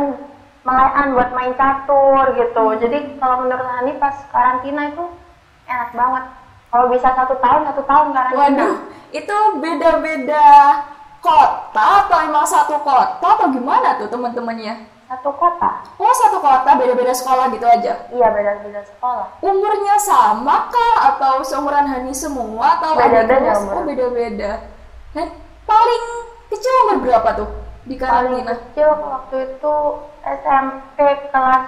melayan 0.62 1.16
buat 1.16 1.30
main 1.32 1.54
catur 1.56 2.36
gitu. 2.36 2.66
Hmm. 2.68 2.80
Jadi 2.80 2.98
kalau 3.16 3.48
menurut 3.48 3.64
Hani 3.66 3.96
pas 3.96 4.16
karantina 4.28 4.90
itu 4.90 5.06
enak 5.66 5.90
banget. 5.94 6.24
Kalau 6.70 6.86
bisa 6.92 7.10
satu 7.10 7.36
tahun 7.40 7.62
satu 7.66 7.82
tahun 7.82 8.08
karantina. 8.12 8.44
Waduh, 8.44 8.76
itu 9.12 9.38
beda-beda 9.58 10.48
kota 11.20 11.84
atau 12.06 12.18
emang 12.24 12.46
satu 12.48 12.80
kota 12.82 13.22
atau 13.22 13.48
gimana 13.52 14.00
tuh 14.00 14.08
teman-temannya? 14.08 14.88
Satu 15.10 15.34
kota. 15.34 15.82
Oh 15.98 16.14
satu 16.14 16.38
kota 16.38 16.70
beda-beda 16.78 17.10
sekolah 17.12 17.50
gitu 17.50 17.66
aja. 17.66 18.08
Iya 18.14 18.28
beda-beda 18.30 18.82
sekolah. 18.86 19.28
Umurnya 19.42 19.96
sama 19.98 20.70
kah 20.70 20.96
atau 21.14 21.42
seumuran 21.42 21.90
Hani 21.90 22.14
semua 22.14 22.78
atau 22.78 22.94
Beda-beda. 22.94 23.58
Oh 23.74 23.82
beda-beda. 23.84 24.52
Dan 25.18 25.28
paling 25.66 26.04
kecil 26.54 26.74
umur 26.86 26.98
berapa 27.02 27.30
tuh 27.36 27.50
di 27.90 27.98
Paling 27.98 28.46
karantina? 28.46 28.54
kecil 28.54 28.90
waktu 29.02 29.36
itu 29.50 29.76
SMP 30.22 30.98
kelas 31.34 31.64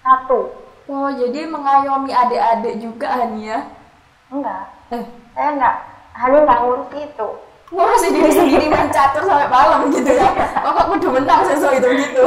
1. 0.00 0.88
Oh 0.88 1.08
jadi 1.12 1.40
mengayomi 1.44 2.08
adik-adik 2.08 2.80
juga 2.80 3.20
Hani 3.20 3.52
ya? 3.52 3.60
Enggak. 4.32 4.64
Eh, 4.96 5.04
Saya 5.36 5.48
enggak. 5.52 5.76
Hani 6.16 6.36
enggak 6.40 6.58
ngurus 6.64 6.88
itu. 6.96 7.28
Ngurusin 7.70 8.14
diri 8.14 8.30
sendiri 8.30 8.66
main 8.70 8.88
catur 8.94 9.26
sampai 9.26 9.50
malam 9.50 9.90
gitu 9.90 10.10
ya. 10.10 10.30
Pokok 10.62 10.84
kudu 10.94 11.08
menang 11.18 11.42
sesuai 11.50 11.82
itu 11.82 11.88
gitu. 12.06 12.24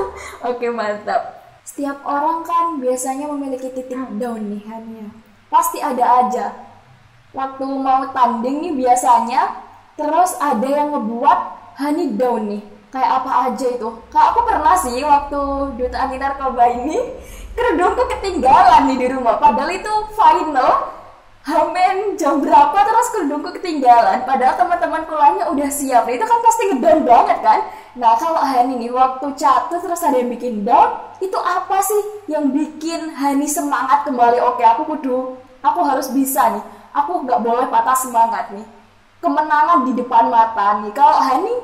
Oke 0.50 0.66
mantap. 0.70 1.40
Setiap 1.62 2.02
orang 2.02 2.42
kan 2.42 2.82
biasanya 2.82 3.30
memiliki 3.30 3.70
titik 3.70 4.00
down 4.18 4.42
nih 4.50 4.62
Hania 4.66 5.08
pasti 5.50 5.82
ada 5.82 6.24
aja. 6.24 6.46
Waktu 7.30 7.62
mau 7.62 8.10
tanding 8.10 8.62
nih 8.66 8.74
biasanya 8.74 9.62
terus 9.94 10.34
ada 10.38 10.66
yang 10.66 10.94
ngebuat 10.94 11.38
Hani 11.78 12.18
down 12.18 12.50
nih. 12.50 12.62
Kayak 12.90 13.22
apa 13.22 13.30
aja 13.50 13.66
itu. 13.70 13.88
Kayak 14.10 14.26
aku 14.34 14.40
pernah 14.42 14.74
sih 14.74 14.98
waktu 15.06 15.40
duta 15.78 15.96
anti 15.96 16.18
narkoba 16.18 16.64
ini 16.74 16.98
kerudungku 17.54 18.02
ketinggalan 18.18 18.90
nih 18.90 18.98
di 18.98 19.06
rumah. 19.14 19.38
Padahal 19.38 19.70
itu 19.70 19.92
final 20.18 20.99
Hamen 21.40 22.20
jam 22.20 22.36
berapa? 22.44 22.76
Terus 22.76 23.08
kerudungku 23.16 23.48
ketinggalan. 23.56 24.28
Padahal 24.28 24.60
teman-teman 24.60 25.08
kulanya 25.08 25.48
udah 25.48 25.70
siap. 25.72 26.04
Itu 26.04 26.20
kan 26.28 26.38
pasti 26.44 26.62
ngedown 26.68 27.00
banget 27.08 27.38
kan? 27.40 27.60
Nah 27.96 28.12
kalau 28.20 28.44
Hani 28.44 28.76
nih 28.76 28.92
waktu 28.92 29.26
catur 29.34 29.80
terus 29.80 30.04
ada 30.04 30.20
yang 30.20 30.30
bikin 30.30 30.62
down 30.62 31.00
itu 31.18 31.34
apa 31.40 31.80
sih 31.82 32.02
yang 32.28 32.52
bikin 32.52 33.16
Hani 33.16 33.48
semangat 33.48 34.04
kembali? 34.04 34.36
Oke 34.52 34.62
aku 34.62 34.84
kudu 34.84 35.40
aku 35.64 35.80
harus 35.80 36.12
bisa 36.12 36.60
nih. 36.60 36.64
Aku 36.92 37.24
nggak 37.24 37.40
boleh 37.40 37.66
patah 37.72 37.96
semangat 37.96 38.52
nih. 38.52 38.66
Kemenangan 39.24 39.88
di 39.88 39.96
depan 39.96 40.28
mata 40.28 40.84
nih. 40.84 40.92
Kalau 40.92 41.24
Hani 41.24 41.56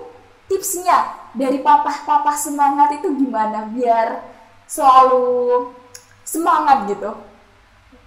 tipsnya 0.49 1.29
dari 1.37 1.61
papa-papa 1.61 2.33
semangat 2.33 2.97
itu 2.97 3.13
gimana? 3.13 3.69
Biar 3.77 4.25
selalu 4.65 5.69
semangat 6.25 6.89
gitu 6.91 7.36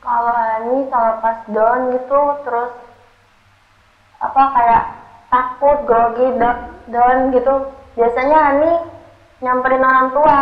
Kalau 0.06 0.34
Hani 0.34 0.78
kalau 0.92 1.14
pas 1.24 1.38
down 1.56 1.80
gitu 1.96 2.20
terus 2.44 2.72
apa 4.20 4.44
kayak 4.56 4.84
takut, 5.32 5.78
grogi, 5.88 6.28
do- 6.36 6.64
down 6.90 7.32
gitu. 7.36 7.56
Biasanya 7.98 8.38
Hani 8.52 8.72
nyamperin 9.44 9.84
orang 9.84 10.08
tua. 10.16 10.40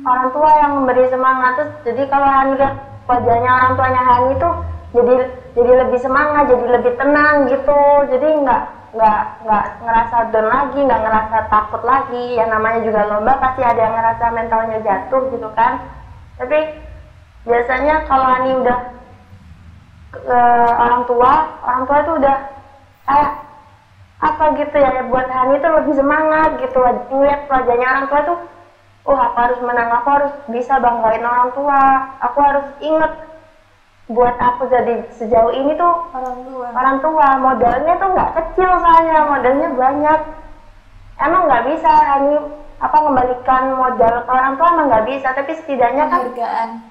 Orang 0.00 0.28
tua 0.32 0.50
yang 0.56 0.72
memberi 0.80 1.04
semangat 1.12 1.52
terus 1.60 1.70
jadi 1.84 2.02
kalau 2.08 2.24
Hani 2.24 2.52
lihat 2.56 2.74
wajahnya 3.04 3.50
orang 3.52 3.72
tuanya 3.76 4.02
Hani 4.16 4.32
tuh 4.40 4.54
jadi 4.96 5.14
jadi 5.52 5.72
lebih 5.82 5.98
semangat, 5.98 6.44
jadi 6.48 6.64
lebih 6.78 6.92
tenang 6.96 7.34
gitu. 7.52 7.80
Jadi 8.08 8.28
nggak 8.42 8.62
nggak 8.96 9.20
nggak 9.44 9.64
ngerasa 9.84 10.16
down 10.32 10.48
lagi, 10.48 10.78
nggak 10.86 11.02
ngerasa 11.04 11.36
takut 11.52 11.82
lagi. 11.84 12.24
Yang 12.38 12.48
namanya 12.54 12.80
juga 12.86 13.00
lomba 13.06 13.32
pasti 13.36 13.60
ada 13.62 13.80
yang 13.82 13.94
ngerasa 13.98 14.24
mentalnya 14.32 14.78
jatuh 14.80 15.22
gitu 15.28 15.48
kan. 15.52 15.76
Tapi 16.40 16.58
biasanya 17.46 18.04
kalau 18.04 18.26
Hani 18.26 18.50
udah 18.60 18.78
ke 20.10 20.40
orang 20.76 21.02
tua, 21.06 21.32
orang 21.62 21.82
tua 21.86 21.98
itu 22.02 22.12
udah 22.18 22.36
kayak 23.06 23.32
apa 24.20 24.44
gitu 24.60 24.76
ya 24.76 24.92
buat 25.08 25.28
Hani 25.28 25.54
itu 25.56 25.68
lebih 25.68 25.94
semangat 25.96 26.50
gitu 26.60 26.78
ngeliat 27.08 27.40
wajahnya 27.48 27.86
orang 27.88 28.06
tua 28.10 28.20
tuh 28.26 28.38
oh 29.08 29.16
aku 29.16 29.36
harus 29.40 29.60
menang 29.64 29.88
aku 29.88 30.08
harus 30.12 30.32
bisa 30.44 30.76
banggain 30.76 31.24
orang 31.24 31.48
tua 31.56 31.80
aku 32.20 32.38
harus 32.44 32.66
inget 32.84 33.12
buat 34.10 34.34
aku 34.34 34.66
jadi 34.66 35.06
sejauh 35.14 35.54
ini 35.54 35.72
tuh 35.78 35.94
orang 36.10 36.38
tua 36.42 36.66
orang 36.74 36.98
tua. 36.98 37.28
Modalnya 37.38 37.94
tuh 37.94 38.08
nggak 38.10 38.32
kecil 38.34 38.70
soalnya 38.82 39.22
modalnya 39.22 39.68
banyak. 39.70 40.20
Emang 41.22 41.42
nggak 41.46 41.64
bisa 41.70 41.92
ini 42.18 42.36
apa 42.80 42.96
mengembalikan 42.96 43.76
modal 43.76 44.14
ke 44.24 44.30
orang 44.32 44.56
tua 44.56 44.68
emang 44.72 44.86
nggak 44.88 45.06
bisa 45.06 45.28
tapi 45.36 45.52
setidaknya 45.52 46.04
kan 46.08 46.20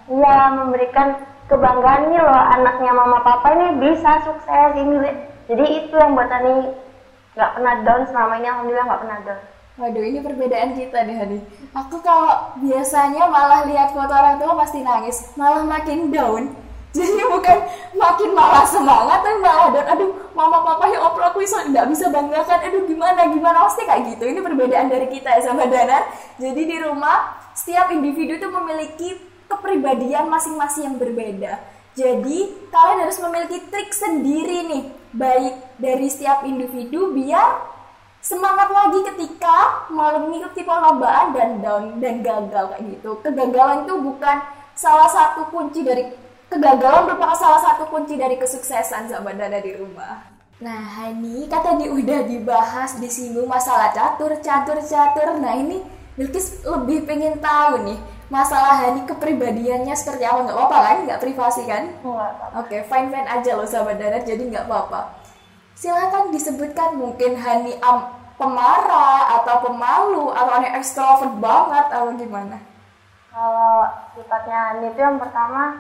Iya 0.06 0.38
memberikan 0.54 1.08
kebanggaan 1.50 2.14
nih 2.14 2.22
loh 2.22 2.42
anaknya 2.54 2.92
mama 2.94 3.26
papa 3.26 3.58
ini 3.58 3.68
bisa 3.82 4.22
sukses 4.22 4.72
ini 4.78 5.10
jadi 5.50 5.66
itu 5.66 5.96
yang 5.98 6.14
buat 6.14 6.30
Ani 6.30 6.78
nggak 7.34 7.52
pernah 7.58 7.76
down 7.82 8.02
selama 8.06 8.34
ini 8.38 8.48
alhamdulillah 8.54 8.86
nggak 8.86 9.02
pernah 9.02 9.20
down 9.26 9.42
Waduh, 9.80 10.04
ini 10.04 10.20
perbedaan 10.20 10.76
kita 10.76 11.08
nih, 11.08 11.16
Hani. 11.16 11.40
Aku 11.72 12.04
kalau 12.04 12.52
biasanya 12.60 13.32
malah 13.32 13.64
lihat 13.64 13.96
foto 13.96 14.12
orang 14.12 14.36
tua 14.36 14.60
pasti 14.60 14.84
nangis, 14.84 15.32
malah 15.40 15.64
makin 15.64 16.12
down. 16.12 16.52
Jadi 16.90 17.22
bukan 17.22 17.58
makin 17.94 18.34
malah 18.34 18.66
semangat, 18.66 19.22
tapi 19.22 19.38
malah 19.38 19.70
down. 19.70 19.88
Aduh, 19.94 20.10
mama 20.34 20.66
papa 20.66 20.90
ya 20.90 20.98
opro 21.06 21.22
aku 21.22 21.46
bisa 21.46 21.62
nggak 21.70 21.86
bisa 21.86 22.10
banggakan. 22.10 22.60
Aduh, 22.66 22.82
gimana 22.90 23.30
gimana 23.30 23.70
pasti 23.70 23.86
kayak 23.86 24.18
gitu. 24.18 24.26
Ini 24.26 24.42
perbedaan 24.42 24.90
dari 24.90 25.06
kita 25.06 25.38
ya 25.38 25.42
sama 25.46 25.70
Dana. 25.70 26.10
Jadi 26.42 26.62
di 26.66 26.78
rumah 26.82 27.38
setiap 27.54 27.94
individu 27.94 28.42
itu 28.42 28.48
memiliki 28.50 29.10
kepribadian 29.46 30.34
masing-masing 30.34 30.90
yang 30.90 30.98
berbeda. 30.98 31.62
Jadi 31.94 32.70
kalian 32.74 33.00
harus 33.06 33.18
memiliki 33.22 33.70
trik 33.70 33.94
sendiri 33.94 34.66
nih, 34.66 34.84
baik 35.14 35.56
dari 35.78 36.08
setiap 36.10 36.42
individu 36.42 37.14
biar 37.14 37.78
semangat 38.18 38.70
lagi 38.72 39.00
ketika 39.14 39.90
mau 39.94 40.18
mengikuti 40.22 40.66
perlombaan 40.66 41.38
dan 41.38 41.50
down 41.62 41.84
dan 42.02 42.26
gagal 42.26 42.74
kayak 42.74 42.84
gitu. 42.98 43.20
Kegagalan 43.22 43.86
itu 43.86 43.94
bukan 44.00 44.38
salah 44.74 45.10
satu 45.12 45.50
kunci 45.52 45.84
dari 45.84 46.29
kegagalan 46.50 47.06
merupakan 47.06 47.38
salah 47.38 47.62
satu 47.62 47.88
kunci 47.88 48.18
dari 48.18 48.36
kesuksesan 48.36 49.08
sahabat 49.08 49.38
dana 49.38 49.62
di 49.62 49.78
rumah. 49.78 50.26
Nah, 50.60 50.82
Hani 51.00 51.48
kan 51.48 51.64
tadi 51.64 51.88
udah 51.88 52.28
dibahas 52.28 53.00
disinggung 53.00 53.48
masalah 53.48 53.96
catur, 53.96 54.36
catur, 54.44 54.76
catur. 54.84 55.40
Nah, 55.40 55.56
ini 55.56 55.80
Bilkis 56.20 56.68
lebih 56.68 57.08
pengen 57.08 57.40
tahu 57.40 57.80
nih 57.88 57.96
masalah 58.28 58.76
Hani 58.84 59.08
kepribadiannya 59.08 59.96
seperti 59.96 60.28
apa 60.28 60.50
nggak 60.50 60.58
apa-apa 60.58 60.78
kan? 60.84 60.98
Nggak 61.08 61.22
privasi 61.24 61.64
kan? 61.64 61.84
Oke, 62.60 62.84
fine 62.84 63.08
fine 63.08 63.30
aja 63.30 63.56
loh 63.56 63.64
sahabat 63.64 63.96
dana, 63.96 64.20
jadi 64.20 64.44
nggak 64.44 64.68
apa-apa. 64.68 65.16
Silakan 65.80 66.36
disebutkan 66.36 67.00
mungkin 67.00 67.40
Hani 67.40 67.80
am 67.80 68.20
pemarah 68.36 69.40
atau 69.40 69.64
pemalu 69.64 70.28
atau 70.36 70.60
yang 70.60 70.76
ekstrovert 70.76 71.40
banget 71.40 71.88
atau 71.88 72.12
gimana? 72.20 72.60
kalau 73.30 73.86
sifatnya 74.18 74.58
Ani 74.76 74.92
itu 74.92 75.00
yang 75.00 75.22
pertama 75.22 75.80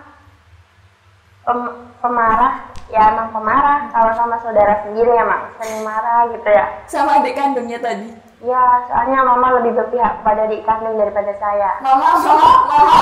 pem- 1.49 1.77
pemarah 1.97 2.53
ya 2.93 3.01
emang 3.13 3.33
pemarah 3.33 3.89
kalau 3.89 4.13
sama 4.13 4.37
saudara 4.45 4.85
sendiri 4.85 5.09
emang 5.17 5.49
sering 5.57 5.81
marah 5.81 6.29
gitu 6.29 6.49
ya. 6.49 6.65
Sama 6.85 7.21
adik 7.21 7.33
kandungnya 7.33 7.81
tadi. 7.81 8.13
ya 8.39 8.87
soalnya 8.87 9.19
mama 9.27 9.59
lebih 9.59 9.75
berpihak 9.75 10.23
pada 10.23 10.47
adik 10.47 10.63
kandung 10.63 10.95
daripada 10.95 11.33
saya. 11.41 11.75
Mama, 11.83 12.07
mama, 12.23 12.49
mama. 12.71 12.97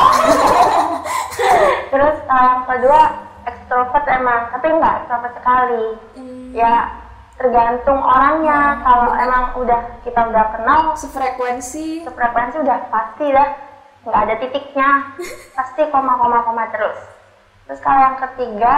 terus 1.93 2.17
yang 2.25 2.65
kedua 2.65 3.01
ekstrovert 3.45 4.05
emang 4.09 4.49
tapi 4.55 4.67
nggak 4.71 4.95
ekstrovert 5.03 5.33
sekali. 5.37 5.85
Hmm, 6.17 6.47
ya 6.57 6.73
tergantung 7.37 8.01
orangnya. 8.01 8.81
Kalau 8.81 9.11
emang 9.13 9.43
udah 9.61 9.81
kita 10.01 10.21
udah 10.25 10.45
kenal 10.57 10.79
sefrekuensi. 10.97 12.01
sefrekuensi 12.01 12.57
udah 12.63 12.79
pasti 12.89 13.29
dah 13.29 13.49
nggak 14.09 14.21
ada 14.23 14.35
titiknya. 14.41 14.89
Pasti 15.57 15.85
koma 15.93 16.17
koma 16.17 16.41
koma 16.47 16.65
terus 16.73 17.16
terus 17.67 17.79
kalau 17.79 17.99
yang 18.01 18.17
ketiga 18.17 18.73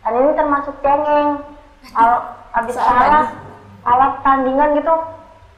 kan 0.00 0.12
ini 0.14 0.32
termasuk 0.32 0.74
cengeng 0.80 1.40
kalau 1.90 2.18
habis 2.50 2.74
kalah 2.74 3.26
kalah 3.80 4.10
tandingan 4.20 4.72
gitu 4.74 4.94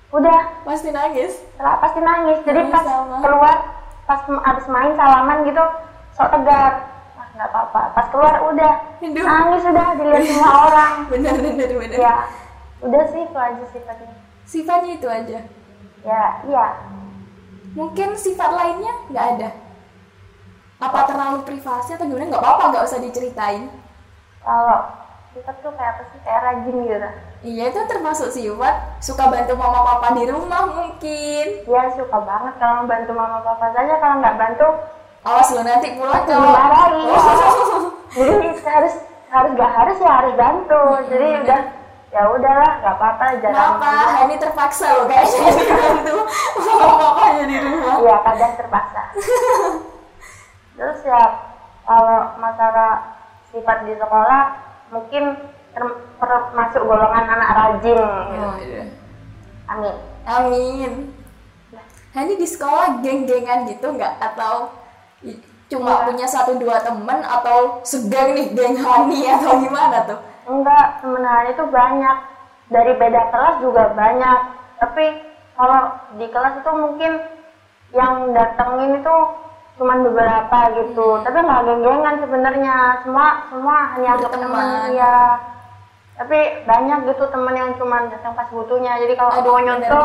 udah 0.09 0.39
Pasti 0.62 0.91
nangis. 0.91 1.33
setelah 1.49 1.79
pasti 1.79 1.99
nangis 1.99 2.39
jadi 2.43 2.61
Iya, 2.61 2.73
pas 2.73 2.85
sama. 2.85 3.17
keluar 3.21 3.57
pas 4.05 4.21
habis 4.23 4.67
main 4.67 4.93
salaman 4.93 5.39
gitu 5.45 5.65
sok 6.12 6.31
tegar 6.33 6.73
ah 7.12 7.27
nggak 7.33 7.49
apa-apa 7.49 7.81
pas 7.93 8.07
keluar 8.09 8.35
udah 8.45 8.73
Aduh. 8.99 9.25
nangis 9.25 9.62
udah 9.65 9.87
dilihat 9.95 10.23
semua 10.29 10.51
orang 10.65 10.93
Bener, 11.07 11.35
bener, 11.37 11.69
bener. 11.71 11.97
ya 11.97 12.15
udah 12.81 13.03
sih 13.07 13.23
itu 13.23 13.37
aja 13.37 13.65
sifatnya 13.67 14.15
Sifatnya 14.45 14.93
itu 14.95 15.09
aja. 15.09 15.39
ya 16.03 16.25
iya 16.45 16.67
Mungkin 17.73 18.15
sifat 18.15 18.51
lainnya 18.51 18.95
nggak 19.11 19.27
ada. 19.37 19.49
Apa 20.77 21.09
terlalu 21.09 21.39
privasi 21.43 21.97
atau 21.97 22.05
gimana? 22.05 22.29
Nggak 22.29 22.43
apa-apa, 22.45 22.62
nggak 22.73 22.85
usah 22.85 23.01
diceritain. 23.01 23.69
kalau 24.41 24.79
sifat 25.35 25.57
tuh 25.59 25.73
kayak 25.75 25.91
apa 25.99 26.03
sih 26.09 26.19
kayak 26.23 26.41
rajin 26.41 26.77
gitu 26.87 27.09
Iya, 27.45 27.65
itu 27.69 27.81
termasuk 27.85 28.29
sifat. 28.31 28.75
Suka 29.03 29.27
bantu 29.27 29.53
mama 29.55 29.83
papa 29.85 30.15
di 30.15 30.25
rumah 30.25 30.65
mungkin. 30.69 31.47
Iya 31.67 31.83
suka 31.93 32.19
banget 32.23 32.55
kalau 32.57 32.85
membantu 32.85 33.12
mama 33.12 33.39
papa 33.43 33.73
saja 33.75 33.95
kalau 33.99 34.17
nggak 34.23 34.39
bantu 34.39 34.69
Awas 35.27 35.51
lo 35.51 35.67
nanti 35.67 35.91
pulang 35.99 36.23
kalau 36.23 36.39
dimarahin. 36.39 36.95
Jadi 38.15 38.33
harus 38.62 38.95
harus 39.27 39.51
nggak 39.59 39.73
harus 39.75 39.97
ya 39.99 40.12
harus 40.23 40.35
bantu. 40.39 40.83
Jadi 41.11 41.27
udah 41.43 41.61
ya 42.15 42.23
udahlah 42.31 42.73
nggak 42.79 42.95
apa-apa 42.95 43.25
jarang. 43.43 43.59
Kenapa? 43.59 43.93
Ini 44.23 44.35
terpaksa 44.39 44.87
loh 44.95 45.07
kayaknya 45.11 45.51
dibantu 45.59 46.17
sama 46.62 46.87
papanya 46.95 47.45
di 47.51 47.57
rumah. 47.59 47.95
Iya 47.99 48.17
kadang 48.23 48.53
terpaksa. 48.55 49.03
Terus 50.77 51.01
ya 51.03 51.23
kalau 51.83 52.37
masalah 52.37 53.17
sifat 53.49 53.85
di 53.85 53.97
sekolah 53.97 54.43
mungkin 54.89 55.25
ter- 55.73 56.01
termasuk 56.17 56.83
golongan 56.85 57.27
anak 57.27 57.51
rajin. 57.53 57.99
gitu. 57.99 58.45
Oh, 58.45 58.57
iya. 58.59 58.85
Amin. 59.67 59.97
Amin. 60.25 60.93
Hani 62.12 62.33
di 62.35 62.49
sekolah 62.49 63.05
geng-gengan 63.05 63.69
gitu 63.69 63.93
nggak 63.93 64.17
atau 64.23 64.73
cuma 65.67 65.93
Iya. 65.93 66.05
punya 66.07 66.27
satu 66.27 66.57
dua 66.57 66.81
temen 66.81 67.21
atau 67.21 67.83
segeng 67.83 68.33
nih 68.33 68.55
geng 68.55 68.79
Hani 68.79 69.27
atau 69.29 69.59
gimana 69.59 70.07
tuh? 70.07 70.21
Enggak, 70.47 71.03
sebenarnya 71.03 71.51
itu 71.53 71.65
banyak. 71.67 72.17
Dari 72.67 72.93
beda 72.95 73.23
kelas 73.31 73.57
juga 73.61 73.91
banyak. 73.93 74.39
Tapi 74.79 75.05
kalau 75.55 75.83
di 76.17 76.27
kelas 76.31 76.55
itu 76.57 76.71
mungkin 76.73 77.12
yang 77.93 78.31
datengin 78.31 78.99
itu 78.99 79.17
cuman 79.77 79.99
beberapa 80.09 80.59
gitu. 80.83 81.09
Tapi 81.21 81.39
nggak 81.41 81.62
geng-gengan 81.69 82.17
sebenarnya. 82.25 82.77
Semua 83.05 83.27
semua 83.53 83.77
hanya 83.97 84.11
untuk 84.17 84.33
teman 84.33 84.93
ya. 84.93 85.17
Tapi 86.17 86.39
banyak 86.65 86.99
gitu 87.12 87.25
teman 87.29 87.55
yang 87.55 87.71
cuman 87.77 88.09
datang 88.09 88.33
pas 88.33 88.49
butuhnya. 88.49 88.97
Jadi 89.05 89.15
kalau 89.21 89.31
bener 89.37 89.77
nyontoh, 89.77 90.05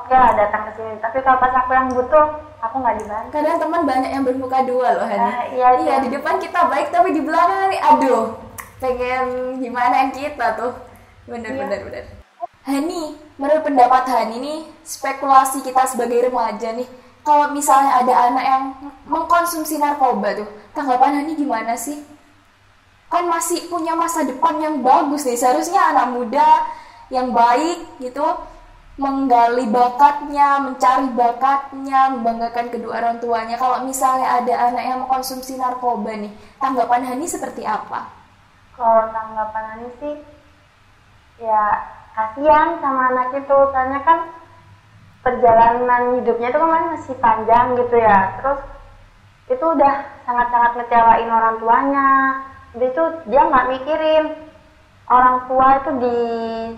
oke 0.00 0.14
lah 0.16 0.32
datang 0.32 0.62
ke 0.68 0.80
sini. 0.80 0.96
Tapi 0.96 1.18
kalau 1.20 1.38
pas 1.38 1.52
aku 1.52 1.70
yang 1.76 1.88
butuh, 1.92 2.26
aku 2.64 2.76
nggak 2.80 2.96
dibantu. 3.04 3.30
Kadang 3.36 3.58
teman 3.60 3.82
banyak 3.84 4.10
yang 4.16 4.24
bermuka 4.24 4.58
dua 4.64 4.88
loh 4.96 5.04
Hani. 5.04 5.28
Ah, 5.28 5.44
iya, 5.52 5.68
iya 5.84 5.94
di 6.00 6.08
depan 6.08 6.40
kita 6.40 6.68
baik 6.72 6.88
tapi 6.88 7.12
di 7.12 7.20
belakang 7.24 7.72
nih 7.72 7.80
aduh 7.80 8.36
pengen 8.80 9.56
gimana 9.60 10.08
yang 10.08 10.12
kita 10.12 10.46
tuh. 10.56 10.72
Bener 11.28 11.52
Iya. 11.52 11.60
bener 11.68 11.80
bener. 11.84 12.04
Hani, 12.60 13.16
menurut 13.40 13.64
pendapat 13.64 14.04
Hani 14.08 14.36
nih 14.40 14.58
spekulasi 14.84 15.64
kita 15.64 15.84
sebagai 15.88 16.28
remaja 16.28 16.72
nih 16.76 16.88
kalau 17.26 17.52
misalnya 17.52 18.00
ada 18.04 18.14
anak 18.30 18.44
yang 18.44 18.62
mengkonsumsi 19.08 19.76
narkoba 19.76 20.44
tuh 20.44 20.48
tanggapan 20.72 21.22
Hani 21.24 21.36
gimana 21.36 21.74
sih? 21.76 22.00
kan 23.10 23.26
masih 23.26 23.66
punya 23.66 23.98
masa 23.98 24.22
depan 24.22 24.54
yang 24.62 24.86
bagus 24.86 25.26
nih 25.26 25.34
seharusnya 25.34 25.82
anak 25.82 26.14
muda 26.14 26.62
yang 27.10 27.34
baik 27.34 27.98
gitu 27.98 28.22
menggali 29.00 29.64
bakatnya, 29.64 30.60
mencari 30.60 31.08
bakatnya, 31.16 32.12
membanggakan 32.12 32.68
kedua 32.68 33.00
orang 33.00 33.16
tuanya. 33.16 33.56
Kalau 33.56 33.80
misalnya 33.88 34.28
ada 34.28 34.54
anak 34.68 34.84
yang 34.84 34.98
mengkonsumsi 35.00 35.56
narkoba 35.56 36.12
nih, 36.20 36.28
tanggapan 36.60 37.08
Hani 37.08 37.24
seperti 37.24 37.64
apa? 37.64 38.12
Kalau 38.76 39.08
tanggapan 39.08 39.64
Ani 39.76 39.88
sih, 40.04 40.14
ya 41.40 41.64
kasihan 42.12 42.76
sama 42.84 43.08
anak 43.08 43.40
itu, 43.40 43.56
soalnya 43.72 44.00
kan 44.04 44.18
perjalanan 45.20 46.20
hidupnya 46.20 46.48
itu 46.48 46.58
kan 46.58 46.84
masih 46.96 47.16
panjang 47.20 47.66
gitu 47.76 47.96
ya. 47.96 48.18
Terus 48.40 48.60
itu 49.50 49.64
udah 49.64 49.94
sangat-sangat 50.24 50.72
ngecewain 50.78 51.30
orang 51.30 51.56
tuanya. 51.60 52.10
Habis 52.70 52.90
itu 52.94 53.04
dia 53.28 53.42
nggak 53.44 53.68
mikirin 53.68 54.24
orang 55.10 55.36
tua 55.50 55.66
itu 55.82 55.90
di 55.98 56.18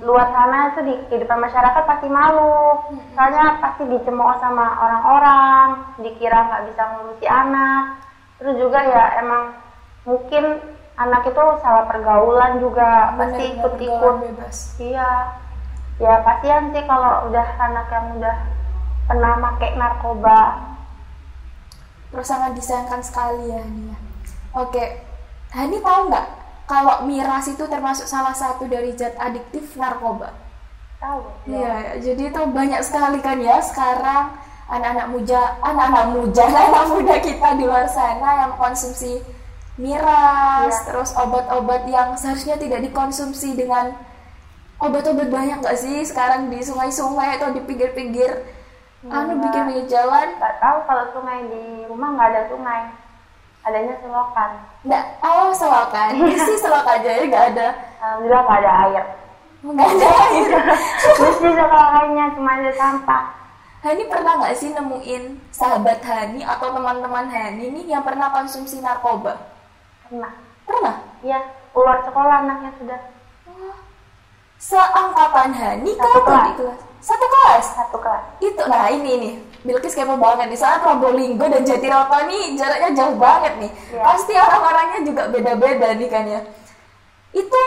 luar 0.00 0.26
sana 0.32 0.72
itu 0.72 0.80
di 0.88 0.94
kehidupan 1.12 1.38
masyarakat 1.38 1.82
pasti 1.84 2.08
malu. 2.08 2.80
Soalnya 3.12 3.60
pasti 3.60 3.84
dicemooh 3.86 4.36
sama 4.40 4.66
orang-orang, 4.80 5.66
dikira 6.00 6.48
nggak 6.48 6.64
bisa 6.72 6.82
ngurusi 6.96 7.26
anak. 7.28 7.82
Terus 8.40 8.54
juga 8.58 8.80
ya 8.82 9.04
emang 9.20 9.52
mungkin 10.02 10.58
anak 10.98 11.22
itu 11.24 11.44
salah 11.62 11.84
pergaulan 11.88 12.60
juga 12.60 13.16
pasti 13.16 13.42
ikut-ikut 13.56 14.16
iya 14.82 15.10
ya 16.02 16.18
kasihan 16.26 16.74
sih 16.74 16.82
kalau 16.90 17.30
udah 17.30 17.46
anak 17.62 17.86
yang 17.94 18.06
udah 18.18 18.36
pernah 19.06 19.34
pakai 19.38 19.70
narkoba 19.78 20.40
Terus 22.12 22.28
sangat 22.28 22.52
disayangkan 22.52 23.00
sekali 23.00 23.48
ya 23.48 23.64
Hani 23.64 23.88
ya. 23.88 23.96
Oke, 24.52 24.84
Hani 25.48 25.80
tahu 25.80 26.12
nggak 26.12 26.26
kalau 26.68 27.08
miras 27.08 27.48
itu 27.48 27.64
termasuk 27.64 28.04
salah 28.04 28.36
satu 28.36 28.68
dari 28.68 28.92
zat 28.92 29.16
adiktif 29.16 29.80
narkoba? 29.80 30.36
Tahu. 31.00 31.48
Iya, 31.48 31.98
jadi 32.04 32.28
itu 32.28 32.40
banyak 32.52 32.84
sekali 32.84 33.18
kan 33.24 33.40
ya 33.40 33.64
sekarang 33.64 34.36
anak-anak 34.68 35.08
muda, 35.08 35.56
anak-anak 35.64 36.06
muda, 36.12 36.44
anak 36.68 36.86
muda 36.92 37.14
kita 37.16 37.48
di 37.56 37.64
luar 37.64 37.88
sana 37.88 38.44
yang 38.44 38.52
konsumsi 38.60 39.24
miras, 39.80 40.68
Iya. 40.68 40.84
terus 40.92 41.16
obat-obat 41.16 41.88
yang 41.88 42.12
seharusnya 42.12 42.60
tidak 42.60 42.84
dikonsumsi 42.92 43.56
dengan 43.56 43.96
obat-obat 44.82 45.28
banyak 45.30 45.62
nggak 45.62 45.78
sih 45.78 46.02
sekarang 46.02 46.50
di 46.50 46.58
sungai-sungai 46.58 47.38
atau 47.38 47.54
di 47.54 47.62
pinggir-pinggir 47.62 48.42
anu 49.06 49.38
bikin 49.38 49.62
pinggir 49.70 49.86
jalan? 49.86 50.34
Nggak 50.38 50.58
tahu 50.58 50.78
kalau 50.90 51.04
sungai 51.14 51.38
di 51.46 51.86
rumah 51.86 52.18
nggak 52.18 52.28
ada 52.34 52.42
sungai. 52.50 52.82
Adanya 53.62 53.94
selokan. 54.02 54.50
Nggak, 54.82 55.04
oh 55.22 55.54
selokan, 55.54 56.10
isi 56.34 56.54
selokan 56.58 56.98
aja 56.98 57.10
ya 57.14 57.22
nggak 57.30 57.46
ada, 57.54 57.68
Alhamdulillah 58.02 58.42
nggak 58.42 58.58
ada 58.58 58.72
air. 58.90 59.04
nggak 59.62 59.86
ada 59.86 60.08
air. 60.26 60.50
Terus 60.98 61.36
di 61.38 61.50
selokannya 61.54 62.24
cuma 62.34 62.50
ada 62.58 62.72
sampah. 62.74 63.22
Hani 63.86 64.02
pernah 64.10 64.32
nggak 64.38 64.54
sih 64.58 64.74
nemuin 64.74 65.54
sahabat 65.54 66.02
Hani 66.02 66.42
atau 66.42 66.74
teman-teman 66.74 67.26
Hani 67.30 67.70
nih 67.70 67.86
yang 67.94 68.02
pernah 68.02 68.34
konsumsi 68.34 68.82
narkoba? 68.82 69.38
Pernah. 70.10 70.34
Pernah? 70.66 70.94
Iya, 71.22 71.38
keluar 71.70 72.02
sekolah 72.02 72.42
anaknya 72.42 72.70
sudah 72.82 72.98
Seangkatan 74.62 75.50
Hani 75.50 75.90
Satu 75.98 76.20
kan 76.22 76.54
kelas. 76.54 76.78
Satu 77.02 77.26
kelas? 77.26 77.64
satu 77.74 77.98
kelas. 77.98 78.22
Itu, 78.38 78.62
nah 78.70 78.86
ini 78.86 79.12
nih, 79.18 79.34
Bilkis 79.66 79.98
kepo 79.98 80.14
banget 80.14 80.54
nih, 80.54 80.58
soalnya 80.58 80.86
Probolinggo 80.86 81.50
dan 81.50 81.66
Jatiroto 81.66 82.18
nih 82.30 82.54
jaraknya 82.54 82.90
jauh 82.94 83.18
banget 83.18 83.58
nih. 83.58 83.70
Iya. 83.90 84.02
Pasti 84.06 84.32
orang-orangnya 84.38 85.00
juga 85.02 85.22
beda-beda 85.34 85.88
nih 85.98 86.06
kan 86.06 86.24
ya. 86.30 86.40
Itu 87.34 87.62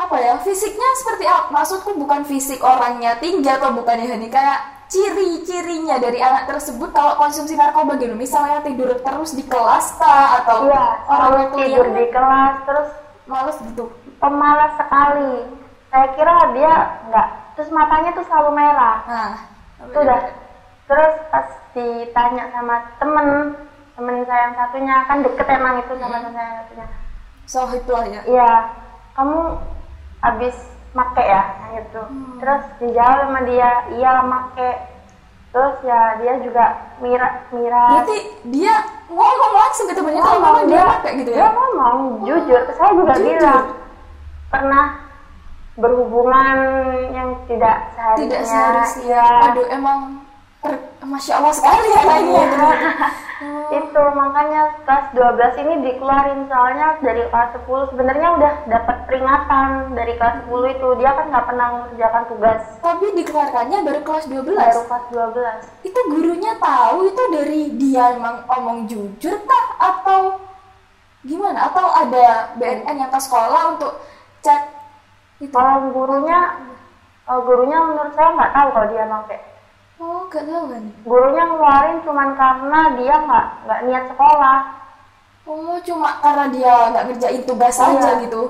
apa 0.00 0.16
ya, 0.16 0.40
fisiknya 0.40 0.88
seperti 1.04 1.28
apa? 1.28 1.52
Maksudku 1.52 1.92
bukan 2.00 2.24
fisik 2.24 2.64
orangnya 2.64 3.20
tinggi 3.20 3.52
atau 3.52 3.76
bukan 3.76 4.00
ya 4.00 4.08
Hani, 4.16 4.32
kayak 4.32 4.58
ciri-cirinya 4.88 6.00
dari 6.00 6.24
anak 6.24 6.48
tersebut 6.48 6.88
kalau 6.96 7.20
konsumsi 7.20 7.52
narkoba 7.52 8.00
gitu 8.00 8.16
misalnya 8.16 8.64
tidur 8.64 8.88
terus 8.96 9.36
di 9.36 9.44
kelas 9.44 10.00
kah 10.00 10.40
atau 10.40 10.64
Iya, 10.64 10.84
orang 11.04 11.52
tidur 11.52 11.86
di 11.92 12.08
kelas 12.08 12.54
terus 12.64 12.88
males 13.28 13.60
gitu 13.60 13.92
pemalas 14.16 14.72
sekali. 14.80 15.57
Saya 15.88 16.06
kira 16.12 16.34
dia 16.52 16.74
nggak. 17.08 17.28
Terus 17.56 17.70
matanya 17.70 18.10
tuh 18.12 18.24
selalu 18.24 18.50
merah. 18.54 18.98
nah 19.08 19.34
Itu 19.82 19.98
udah. 19.98 20.20
Terus 20.88 21.14
pas 21.28 21.48
ditanya 21.72 22.44
sama 22.50 22.76
temen 22.96 23.28
temen 23.92 24.16
saya 24.24 24.40
yang 24.46 24.54
satunya 24.54 24.96
kan 25.04 25.18
deket 25.20 25.46
emang 25.50 25.82
itu 25.82 25.92
sama 25.94 26.16
temen 26.16 26.32
saya 26.32 26.46
yang 26.46 26.58
satunya. 26.62 26.86
sohib 27.48 27.84
lah 27.88 28.04
ya 28.04 28.20
Iya, 28.28 28.52
kamu 29.16 29.40
habis 30.20 30.56
make 30.92 31.24
ya 31.24 31.42
Nah, 31.42 31.68
gitu. 31.76 32.02
Terus 32.38 32.64
dijawab 32.78 33.18
sama 33.24 33.40
dia, 33.42 33.70
iya 33.96 34.12
make. 34.22 34.70
Terus 35.48 35.76
ya 35.80 36.00
dia 36.20 36.34
juga 36.44 36.64
mira 37.00 37.28
mira. 37.50 37.84
berarti 37.88 38.18
dia 38.52 38.74
ngomong 39.08 39.52
langsung 39.56 39.88
ke 39.88 39.96
temennya 39.96 40.20
kalau 40.20 40.38
ngomong 40.38 40.52
ngomong 40.60 40.66
dia 40.68 40.82
pakai 40.84 41.12
gitu 41.18 41.30
dia 41.32 41.40
ya 41.40 41.48
ngomong 41.50 41.96
jujur. 42.22 42.60
Saya 42.70 42.90
juga 42.92 43.14
Jujur. 43.16 43.32
bilang 43.32 43.64
pernah 44.48 44.84
berhubungan 45.78 46.58
yang 47.14 47.30
tidak 47.46 47.94
seharusnya. 47.94 48.18
tidak 48.18 48.42
seharusnya. 48.44 49.06
Iya. 49.06 49.26
aduh 49.54 49.66
emang 49.70 49.98
ter- 50.58 50.84
masya 51.06 51.32
allah 51.38 51.54
sekali 51.54 51.86
ya 51.94 52.02
lainnya 52.04 52.44
Itu 53.70 54.02
makanya 54.18 54.82
kelas 54.82 55.14
12 55.14 55.62
ini 55.62 55.74
dikeluarin. 55.86 56.50
Soalnya 56.50 56.98
dari 56.98 57.22
kelas 57.30 57.54
10 57.62 57.94
sebenarnya 57.94 58.28
udah 58.34 58.52
dapat 58.66 58.96
peringatan 59.06 59.94
dari 59.94 60.18
kelas 60.18 60.42
10 60.50 60.74
itu. 60.74 60.88
Dia 60.98 61.10
kan 61.14 61.26
nggak 61.30 61.46
pernah 61.46 61.66
mengerjakan 61.78 62.24
tugas. 62.26 62.60
Tapi 62.82 63.06
dikeluarkannya 63.14 63.78
baru 63.86 64.00
kelas 64.02 64.26
12 64.26 64.42
baru 64.42 64.82
kelas 64.90 65.04
12 65.14 65.86
itu 65.86 66.00
gurunya 66.10 66.52
tahu 66.58 66.98
itu 67.06 67.22
dari 67.30 67.62
dia 67.78 68.04
emang 68.18 68.42
omong 68.58 68.90
jujur 68.90 69.36
kah? 69.46 69.66
Atau 69.78 70.42
gimana? 71.22 71.70
Atau 71.70 71.86
ada 71.86 72.58
BNN 72.58 73.06
yang 73.06 73.12
ke 73.14 73.20
sekolah 73.22 73.78
untuk 73.78 74.02
cek 74.42 74.77
itu. 75.38 75.54
Kalau 75.54 75.90
gurunya 75.94 76.38
kalau 77.22 77.40
gurunya 77.44 77.78
menurut 77.84 78.12
saya 78.16 78.30
nggak 78.34 78.52
tahu 78.56 78.68
kalau 78.72 78.86
dia 78.88 79.04
pakai 79.04 79.38
oh 79.98 80.22
gak 80.30 80.46
tahu 80.46 80.64
kan 80.70 80.84
gurunya 81.02 81.42
ngeluarin 81.44 81.98
cuman 82.06 82.28
karena 82.38 82.80
dia 82.96 83.14
nggak 83.18 83.46
nggak 83.66 83.80
niat 83.86 84.04
sekolah. 84.14 84.58
Oh 85.48 85.80
cuma 85.80 86.20
karena 86.20 86.46
dia 86.52 86.72
nggak 86.92 87.04
ngerjain 87.08 87.42
tugas 87.48 87.76
Iya. 87.80 87.96
aja 87.98 88.10
gitu. 88.20 88.42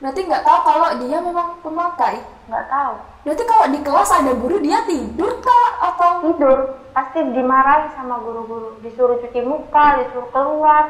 Berarti 0.00 0.20
nggak 0.24 0.44
tahu 0.44 0.58
kalau 0.64 0.88
dia 1.00 1.18
memang 1.20 1.48
pemakai. 1.60 2.16
Nggak 2.48 2.66
tahu. 2.68 2.94
Berarti 3.24 3.44
kalau 3.44 3.66
di 3.72 3.80
kelas 3.82 4.10
ada 4.12 4.32
guru 4.32 4.56
dia 4.60 4.78
tidur 4.88 5.32
kah 5.44 5.66
atau 5.92 6.10
tidur. 6.24 6.58
Pasti 6.96 7.20
dimarahi 7.32 7.92
sama 7.92 8.20
guru-guru. 8.24 8.80
Disuruh 8.80 9.20
cuci 9.20 9.40
muka 9.44 10.00
disuruh 10.00 10.30
keluar. 10.32 10.84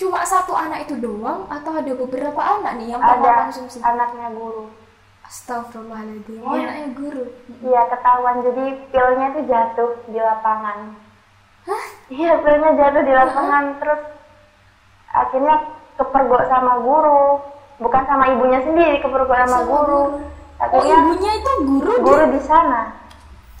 cuma 0.00 0.24
satu 0.24 0.56
anak 0.56 0.88
itu 0.88 0.96
doang? 0.96 1.44
Atau 1.52 1.76
ada 1.76 1.92
beberapa 1.92 2.40
anak 2.40 2.80
nih 2.80 2.96
yang 2.96 3.04
ada. 3.04 3.52
konsumsi? 3.52 3.84
Anaknya 3.84 4.32
guru 4.32 4.72
Astagfirullahaladzim 5.30 6.42
Iya. 6.42 6.58
anaknya 6.58 6.88
guru 6.98 7.24
Iya 7.62 7.82
ketahuan 7.86 8.36
jadi 8.42 8.64
pilnya 8.90 9.26
itu 9.30 9.40
jatuh 9.46 9.90
di 10.10 10.18
lapangan. 10.18 10.78
Iya 12.10 12.32
pilnya 12.42 12.70
jatuh 12.74 13.02
di 13.06 13.12
lapangan 13.14 13.64
terus 13.78 14.00
akhirnya 15.10 15.54
kepergok 15.94 16.42
sama 16.50 16.82
guru, 16.82 17.38
bukan 17.78 18.02
sama 18.10 18.24
ibunya 18.34 18.58
sendiri 18.66 18.98
kepergok 18.98 19.38
sama, 19.46 19.46
Sama 19.54 19.70
guru. 19.70 19.78
guru. 19.78 20.02
oh 20.02 20.62
Akhirnya 20.66 20.96
ibunya 20.98 21.32
itu 21.38 21.50
guru 21.62 21.92
guru 22.02 22.24
dia 22.26 22.34
di 22.34 22.40
sana 22.42 22.80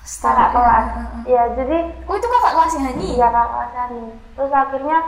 kakak 0.02 0.48
kelas. 0.50 0.86
Iya 1.22 1.42
jadi 1.54 1.78
oh 2.10 2.14
itu 2.18 2.26
kakak 2.26 2.52
kelasnya 2.58 2.82
Hani 2.90 3.06
iya 3.14 3.28
kakak 3.30 3.50
kelas 3.54 3.72
Ani. 3.78 4.04
Terus 4.34 4.52
akhirnya 4.52 4.98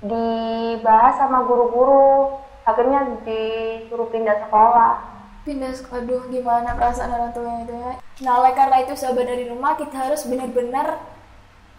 dibahas 0.00 1.14
sama 1.18 1.44
guru-guru, 1.44 2.38
akhirnya 2.62 3.00
disuruh 3.26 4.06
pindah 4.08 4.38
sekolah. 4.46 5.19
Pindah 5.44 5.72
aduh 5.72 6.22
gimana 6.28 6.76
perasaan 6.76 7.10
orang 7.10 7.32
tuanya 7.32 7.64
itu 7.64 7.74
ya? 7.74 7.92
Nah 8.26 8.32
oleh 8.44 8.52
karena 8.52 8.76
itu 8.84 8.92
sahabat 8.92 9.24
dari 9.24 9.48
rumah 9.48 9.74
kita 9.74 9.96
harus 9.96 10.28
benar-benar 10.28 11.00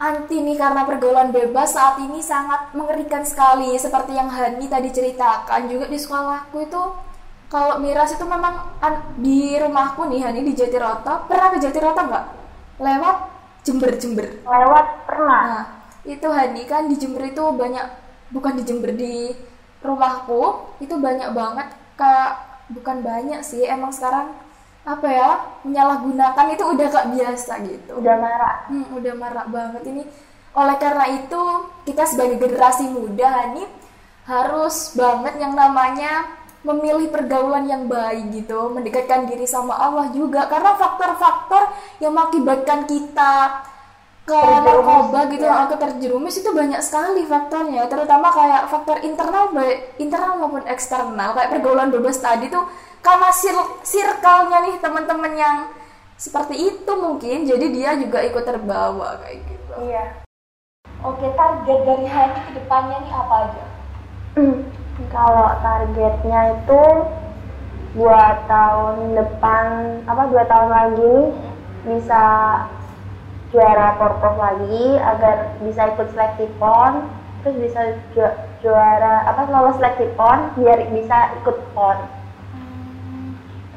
anti 0.01 0.41
nih 0.41 0.57
karena 0.57 0.81
pergaulan 0.81 1.29
bebas 1.29 1.77
saat 1.77 2.01
ini 2.01 2.19
sangat 2.25 2.73
mengerikan 2.73 3.21
sekali. 3.21 3.77
Seperti 3.77 4.17
yang 4.17 4.33
Hani 4.33 4.65
tadi 4.65 4.89
ceritakan 4.89 5.69
juga 5.69 5.85
di 5.85 5.97
sekolahku 6.01 6.57
itu 6.65 6.81
kalau 7.51 7.77
miras 7.77 8.15
itu 8.15 8.25
memang 8.25 8.79
an- 8.81 9.13
di 9.21 9.53
rumahku 9.61 10.09
nih 10.09 10.25
Hani 10.25 10.41
di 10.41 10.57
Jatiroto. 10.57 11.29
Pernah 11.29 11.47
ke 11.53 11.57
Jatiroto 11.61 12.01
nggak? 12.01 12.25
Lewat 12.81 13.17
Jember 13.61 13.93
Jember. 14.01 14.27
Lewat 14.41 14.85
pernah. 15.05 15.41
Nah, 15.45 15.65
itu 16.01 16.25
Hani 16.25 16.65
kan 16.65 16.89
di 16.89 16.97
Jember 16.97 17.29
itu 17.29 17.43
banyak 17.53 17.85
bukan 18.33 18.57
di 18.57 18.63
Jember 18.65 18.91
di 18.97 19.29
rumahku 19.85 20.73
itu 20.81 20.93
banyak 20.97 21.29
banget 21.33 21.67
kayak 21.97 22.50
bukan 22.71 23.03
banyak 23.03 23.41
sih 23.43 23.67
emang 23.67 23.91
sekarang 23.91 24.31
apa 24.81 25.07
ya 25.07 25.29
menyalahgunakan 25.61 26.47
itu 26.57 26.63
udah 26.65 26.85
gak 26.89 27.09
biasa 27.13 27.53
gitu. 27.69 27.91
Udah 28.01 28.17
marah. 28.17 28.57
Hmm, 28.65 28.87
udah 28.97 29.13
marah 29.13 29.45
banget 29.45 29.83
ini. 29.93 30.03
Oleh 30.51 30.75
karena 30.81 31.05
itu 31.21 31.41
kita 31.85 32.03
sebagai 32.09 32.41
generasi 32.41 32.89
muda 32.89 33.27
Hani 33.29 33.63
harus 34.25 34.93
banget 34.97 35.37
yang 35.39 35.53
namanya 35.53 36.41
memilih 36.61 37.09
pergaulan 37.09 37.65
yang 37.65 37.89
baik 37.89 38.29
gitu, 38.37 38.69
mendekatkan 38.69 39.25
diri 39.25 39.49
sama 39.49 39.73
Allah 39.73 40.13
juga 40.13 40.45
karena 40.45 40.77
faktor-faktor 40.77 41.73
yang 41.97 42.13
mengakibatkan 42.13 42.85
kita 42.85 43.65
ke 44.31 44.63
narkoba 44.63 45.19
gitu, 45.27 45.43
ya. 45.43 45.67
ke 45.67 45.75
terjerumus 45.75 46.35
itu 46.39 46.49
banyak 46.55 46.79
sekali 46.79 47.27
faktornya, 47.27 47.83
terutama 47.91 48.31
kayak 48.31 48.71
faktor 48.71 49.03
internal 49.03 49.51
baik 49.51 49.99
internal 49.99 50.39
maupun 50.39 50.63
eksternal 50.63 51.35
kayak 51.35 51.51
pergaulan 51.51 51.91
bebas 51.91 52.23
tadi 52.23 52.47
tuh 52.47 52.63
karena 53.03 53.27
sir- 53.35 53.75
circle-nya 53.83 54.71
nih 54.71 54.75
teman-teman 54.79 55.33
yang 55.35 55.57
seperti 56.15 56.55
itu 56.69 56.91
mungkin 56.95 57.49
jadi 57.49 57.65
dia 57.73 57.91
juga 57.97 58.21
ikut 58.23 58.45
terbawa 58.45 59.19
kayak 59.25 59.41
gitu. 59.41 59.73
Iya. 59.89 60.05
Oke, 61.01 61.33
target 61.33 61.79
dari 61.81 62.05
Hani 62.05 62.39
ke 62.45 62.51
depannya 62.61 62.97
nih 63.01 63.13
apa 63.13 63.35
aja? 63.49 63.65
Kalau 65.09 65.49
targetnya 65.65 66.61
itu 66.61 66.81
buat 67.97 68.37
tahun 68.47 69.17
depan 69.17 69.65
apa 70.07 70.23
dua 70.31 70.43
tahun 70.47 70.69
lagi 70.71 71.17
nih 71.83 71.99
bisa 71.99 72.23
juara 73.51 73.99
porprov 73.99 74.39
lagi 74.39 74.95
agar 74.95 75.59
bisa 75.59 75.91
ikut 75.91 76.07
seleksi 76.15 76.47
pon 76.55 77.03
terus 77.43 77.55
bisa 77.59 77.81
ju- 78.15 78.35
juara 78.63 79.27
apa 79.27 79.51
lolos 79.51 79.75
seleksi 79.75 80.07
pon 80.15 80.55
biar 80.55 80.79
bisa 80.87 81.35
ikut 81.43 81.57
pon 81.75 81.99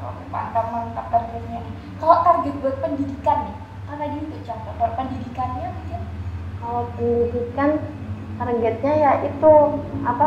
Oke, 0.05 0.21
mantap 0.29 0.69
mantap 0.69 1.09
targetnya. 1.09 1.65
Kalau 1.97 2.21
target 2.21 2.53
buat 2.61 2.77
pendidikan 2.77 3.49
nih, 3.49 3.55
kan 3.89 3.95
tadi 3.97 4.15
untuk 4.21 4.41
contoh. 4.45 4.73
Kalau 4.77 4.93
pendidikannya 4.93 5.67
mungkin 5.73 6.01
kalau 6.61 6.81
pendidikan 6.93 7.69
targetnya 8.37 8.93
ya 9.01 9.11
itu 9.25 9.53
apa 10.05 10.25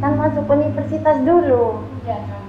kan 0.00 0.12
masuk 0.16 0.44
universitas 0.44 1.16
dulu 1.24 1.80
Iya 2.04 2.16
dong. 2.28 2.44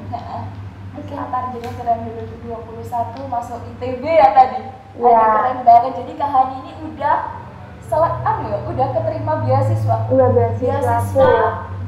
Oke, 1.11 1.27
targetnya 1.27 1.71
keren 1.75 1.99
dulu 2.07 2.23
21 2.71 3.27
masuk 3.27 3.59
ITB 3.75 3.99
ya 3.99 4.31
tadi. 4.31 4.63
Aduh, 4.95 5.11
keren 5.11 5.59
banget. 5.67 5.91
Jadi 5.99 6.11
Kak 6.15 6.31
Hani 6.31 6.55
ini 6.63 6.71
udah 6.87 7.35
selek 7.83 8.15
anu 8.23 8.47
ya, 8.47 8.59
udah 8.63 8.87
keterima 8.95 9.43
beasiswa. 9.43 10.07
iya 10.07 10.27
beasiswa 10.31 10.71
Beasiswa 10.71 10.97
full 11.11 11.35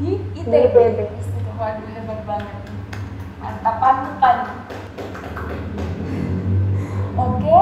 di 0.03 0.19
ITB. 0.43 0.51
Di 0.51 0.59
ITB. 0.75 0.99
Waduh, 1.55 1.87
hebat 1.95 2.19
banget. 2.27 2.57
Mantap, 3.39 3.75
panutan. 3.79 4.37
Oke, 7.15 7.59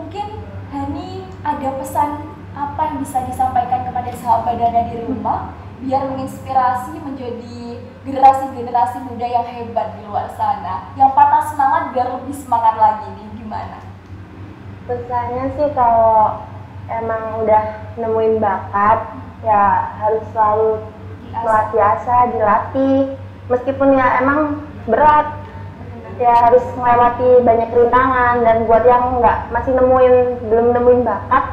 mungkin 0.00 0.26
Hani 0.72 1.08
ada 1.44 1.68
pesan 1.76 2.10
apa 2.56 2.80
yang 2.88 2.96
bisa 3.04 3.20
disampaikan 3.28 3.84
kepada 3.84 4.16
sahabat 4.16 4.56
Dana 4.56 4.88
di 4.88 4.96
rumah 5.04 5.52
biar 5.84 6.02
menginspirasi 6.10 6.98
menjadi 6.98 7.78
generasi-generasi 8.02 8.98
muda 9.06 9.26
yang 9.26 9.46
hebat 9.46 9.94
di 9.98 10.02
luar 10.06 10.32
sana. 10.34 10.90
Yang 10.98 11.10
patah 11.14 11.44
semangat 11.50 11.82
biar 11.94 12.08
lebih 12.18 12.34
semangat 12.34 12.74
lagi 12.78 13.06
nih 13.14 13.26
gimana? 13.38 13.78
pesannya 14.88 15.52
sih 15.52 15.68
kalau 15.76 16.40
emang 16.88 17.44
udah 17.44 17.64
nemuin 18.00 18.40
bakat 18.40 19.04
ya 19.44 19.92
harus 20.00 20.24
selalu 20.32 20.80
melatih 21.36 21.80
asa 21.84 22.16
dilatih. 22.32 22.98
Meskipun 23.52 23.96
ya 23.96 24.24
emang 24.24 24.64
berat 24.88 25.28
ya 26.16 26.32
harus 26.48 26.64
melewati 26.80 27.44
banyak 27.44 27.68
rintangan. 27.76 28.40
Dan 28.40 28.64
buat 28.64 28.84
yang 28.88 29.20
nggak 29.20 29.52
masih 29.52 29.76
nemuin 29.76 30.14
belum 30.48 30.66
nemuin 30.72 31.02
bakat 31.04 31.44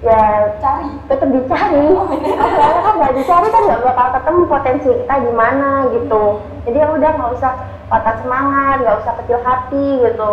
ya 0.00 0.56
Cari. 0.56 0.90
tetap 1.12 1.28
dicari 1.28 1.84
soalnya 1.92 2.80
kan 2.80 2.94
nggak 2.96 3.14
dicari 3.20 3.48
kan 3.52 3.62
nggak 3.68 3.82
bakal 3.84 4.06
ketemu 4.16 4.42
potensi 4.48 4.88
kita 4.88 5.14
di 5.20 5.32
mana 5.36 5.70
gitu 5.92 6.24
jadi 6.64 6.76
ya 6.80 6.88
udah 6.96 7.10
nggak 7.20 7.32
usah 7.36 7.52
patah 7.92 8.16
semangat 8.24 8.76
nggak 8.80 8.98
usah 9.04 9.12
kecil 9.20 9.38
hati 9.44 9.86
gitu 10.00 10.32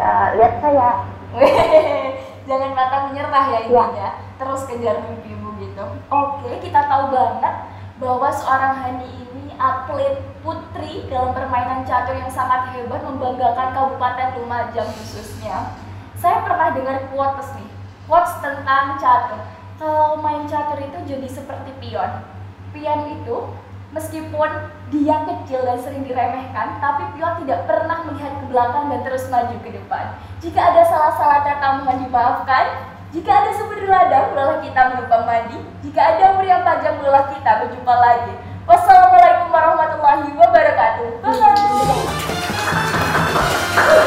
ya 0.00 0.32
lihat 0.40 0.54
saya 0.64 0.90
Jangan 2.50 2.74
mata 2.74 2.96
menyerah 3.06 3.46
ya 3.46 3.60
intinya. 3.62 4.10
Terus 4.34 4.66
kejar 4.66 5.06
mimpimu 5.06 5.54
gitu. 5.62 5.86
Oke, 6.10 6.50
kita 6.58 6.82
tahu 6.90 7.14
banget 7.14 7.54
bahwa 8.02 8.26
seorang 8.34 8.74
Hani 8.74 9.06
ini 9.06 9.54
atlet 9.54 10.18
putri 10.42 11.06
dalam 11.06 11.30
permainan 11.30 11.86
catur 11.86 12.18
yang 12.18 12.26
sangat 12.26 12.74
hebat 12.74 13.06
membanggakan 13.06 13.70
Kabupaten 13.70 14.42
Lumajang 14.42 14.90
khususnya. 14.98 15.78
Saya 16.18 16.42
pernah 16.42 16.74
dengar 16.74 17.06
quotes 17.14 17.54
nih, 17.54 17.69
quotes 18.10 18.34
tentang 18.42 18.98
catur. 18.98 19.38
Kalau 19.78 20.18
main 20.18 20.50
catur 20.50 20.82
itu 20.82 20.98
jadi 21.06 21.30
seperti 21.30 21.70
pion. 21.78 22.26
Pion 22.74 23.06
itu 23.06 23.54
meskipun 23.94 24.50
dia 24.90 25.22
kecil 25.22 25.62
dan 25.62 25.78
sering 25.78 26.02
diremehkan, 26.02 26.82
tapi 26.82 27.06
pion 27.14 27.38
tidak 27.46 27.70
pernah 27.70 28.02
melihat 28.10 28.34
ke 28.42 28.50
belakang 28.50 28.90
dan 28.90 29.06
terus 29.06 29.30
maju 29.30 29.54
ke 29.62 29.70
depan. 29.78 30.18
Jika 30.42 30.58
ada 30.58 30.82
salah-salah 30.90 31.46
kata 31.46 31.86
mohon 31.86 32.02
dimaafkan. 32.02 32.90
Jika 33.10 33.26
ada 33.26 33.50
sumber 33.54 33.90
ladang, 33.90 34.30
mulailah 34.30 34.62
kita 34.62 34.80
menumpang 34.94 35.26
mandi. 35.26 35.58
Jika 35.82 36.14
ada 36.14 36.38
meriam 36.38 36.62
panjang, 36.62 36.94
mulailah 36.94 37.26
kita 37.34 37.66
berjumpa 37.66 37.94
lagi. 37.98 38.38
Wassalamualaikum 38.70 39.50
warahmatullahi 39.50 40.30
wabarakatuh. 40.38 41.18
Bye. 43.90 44.06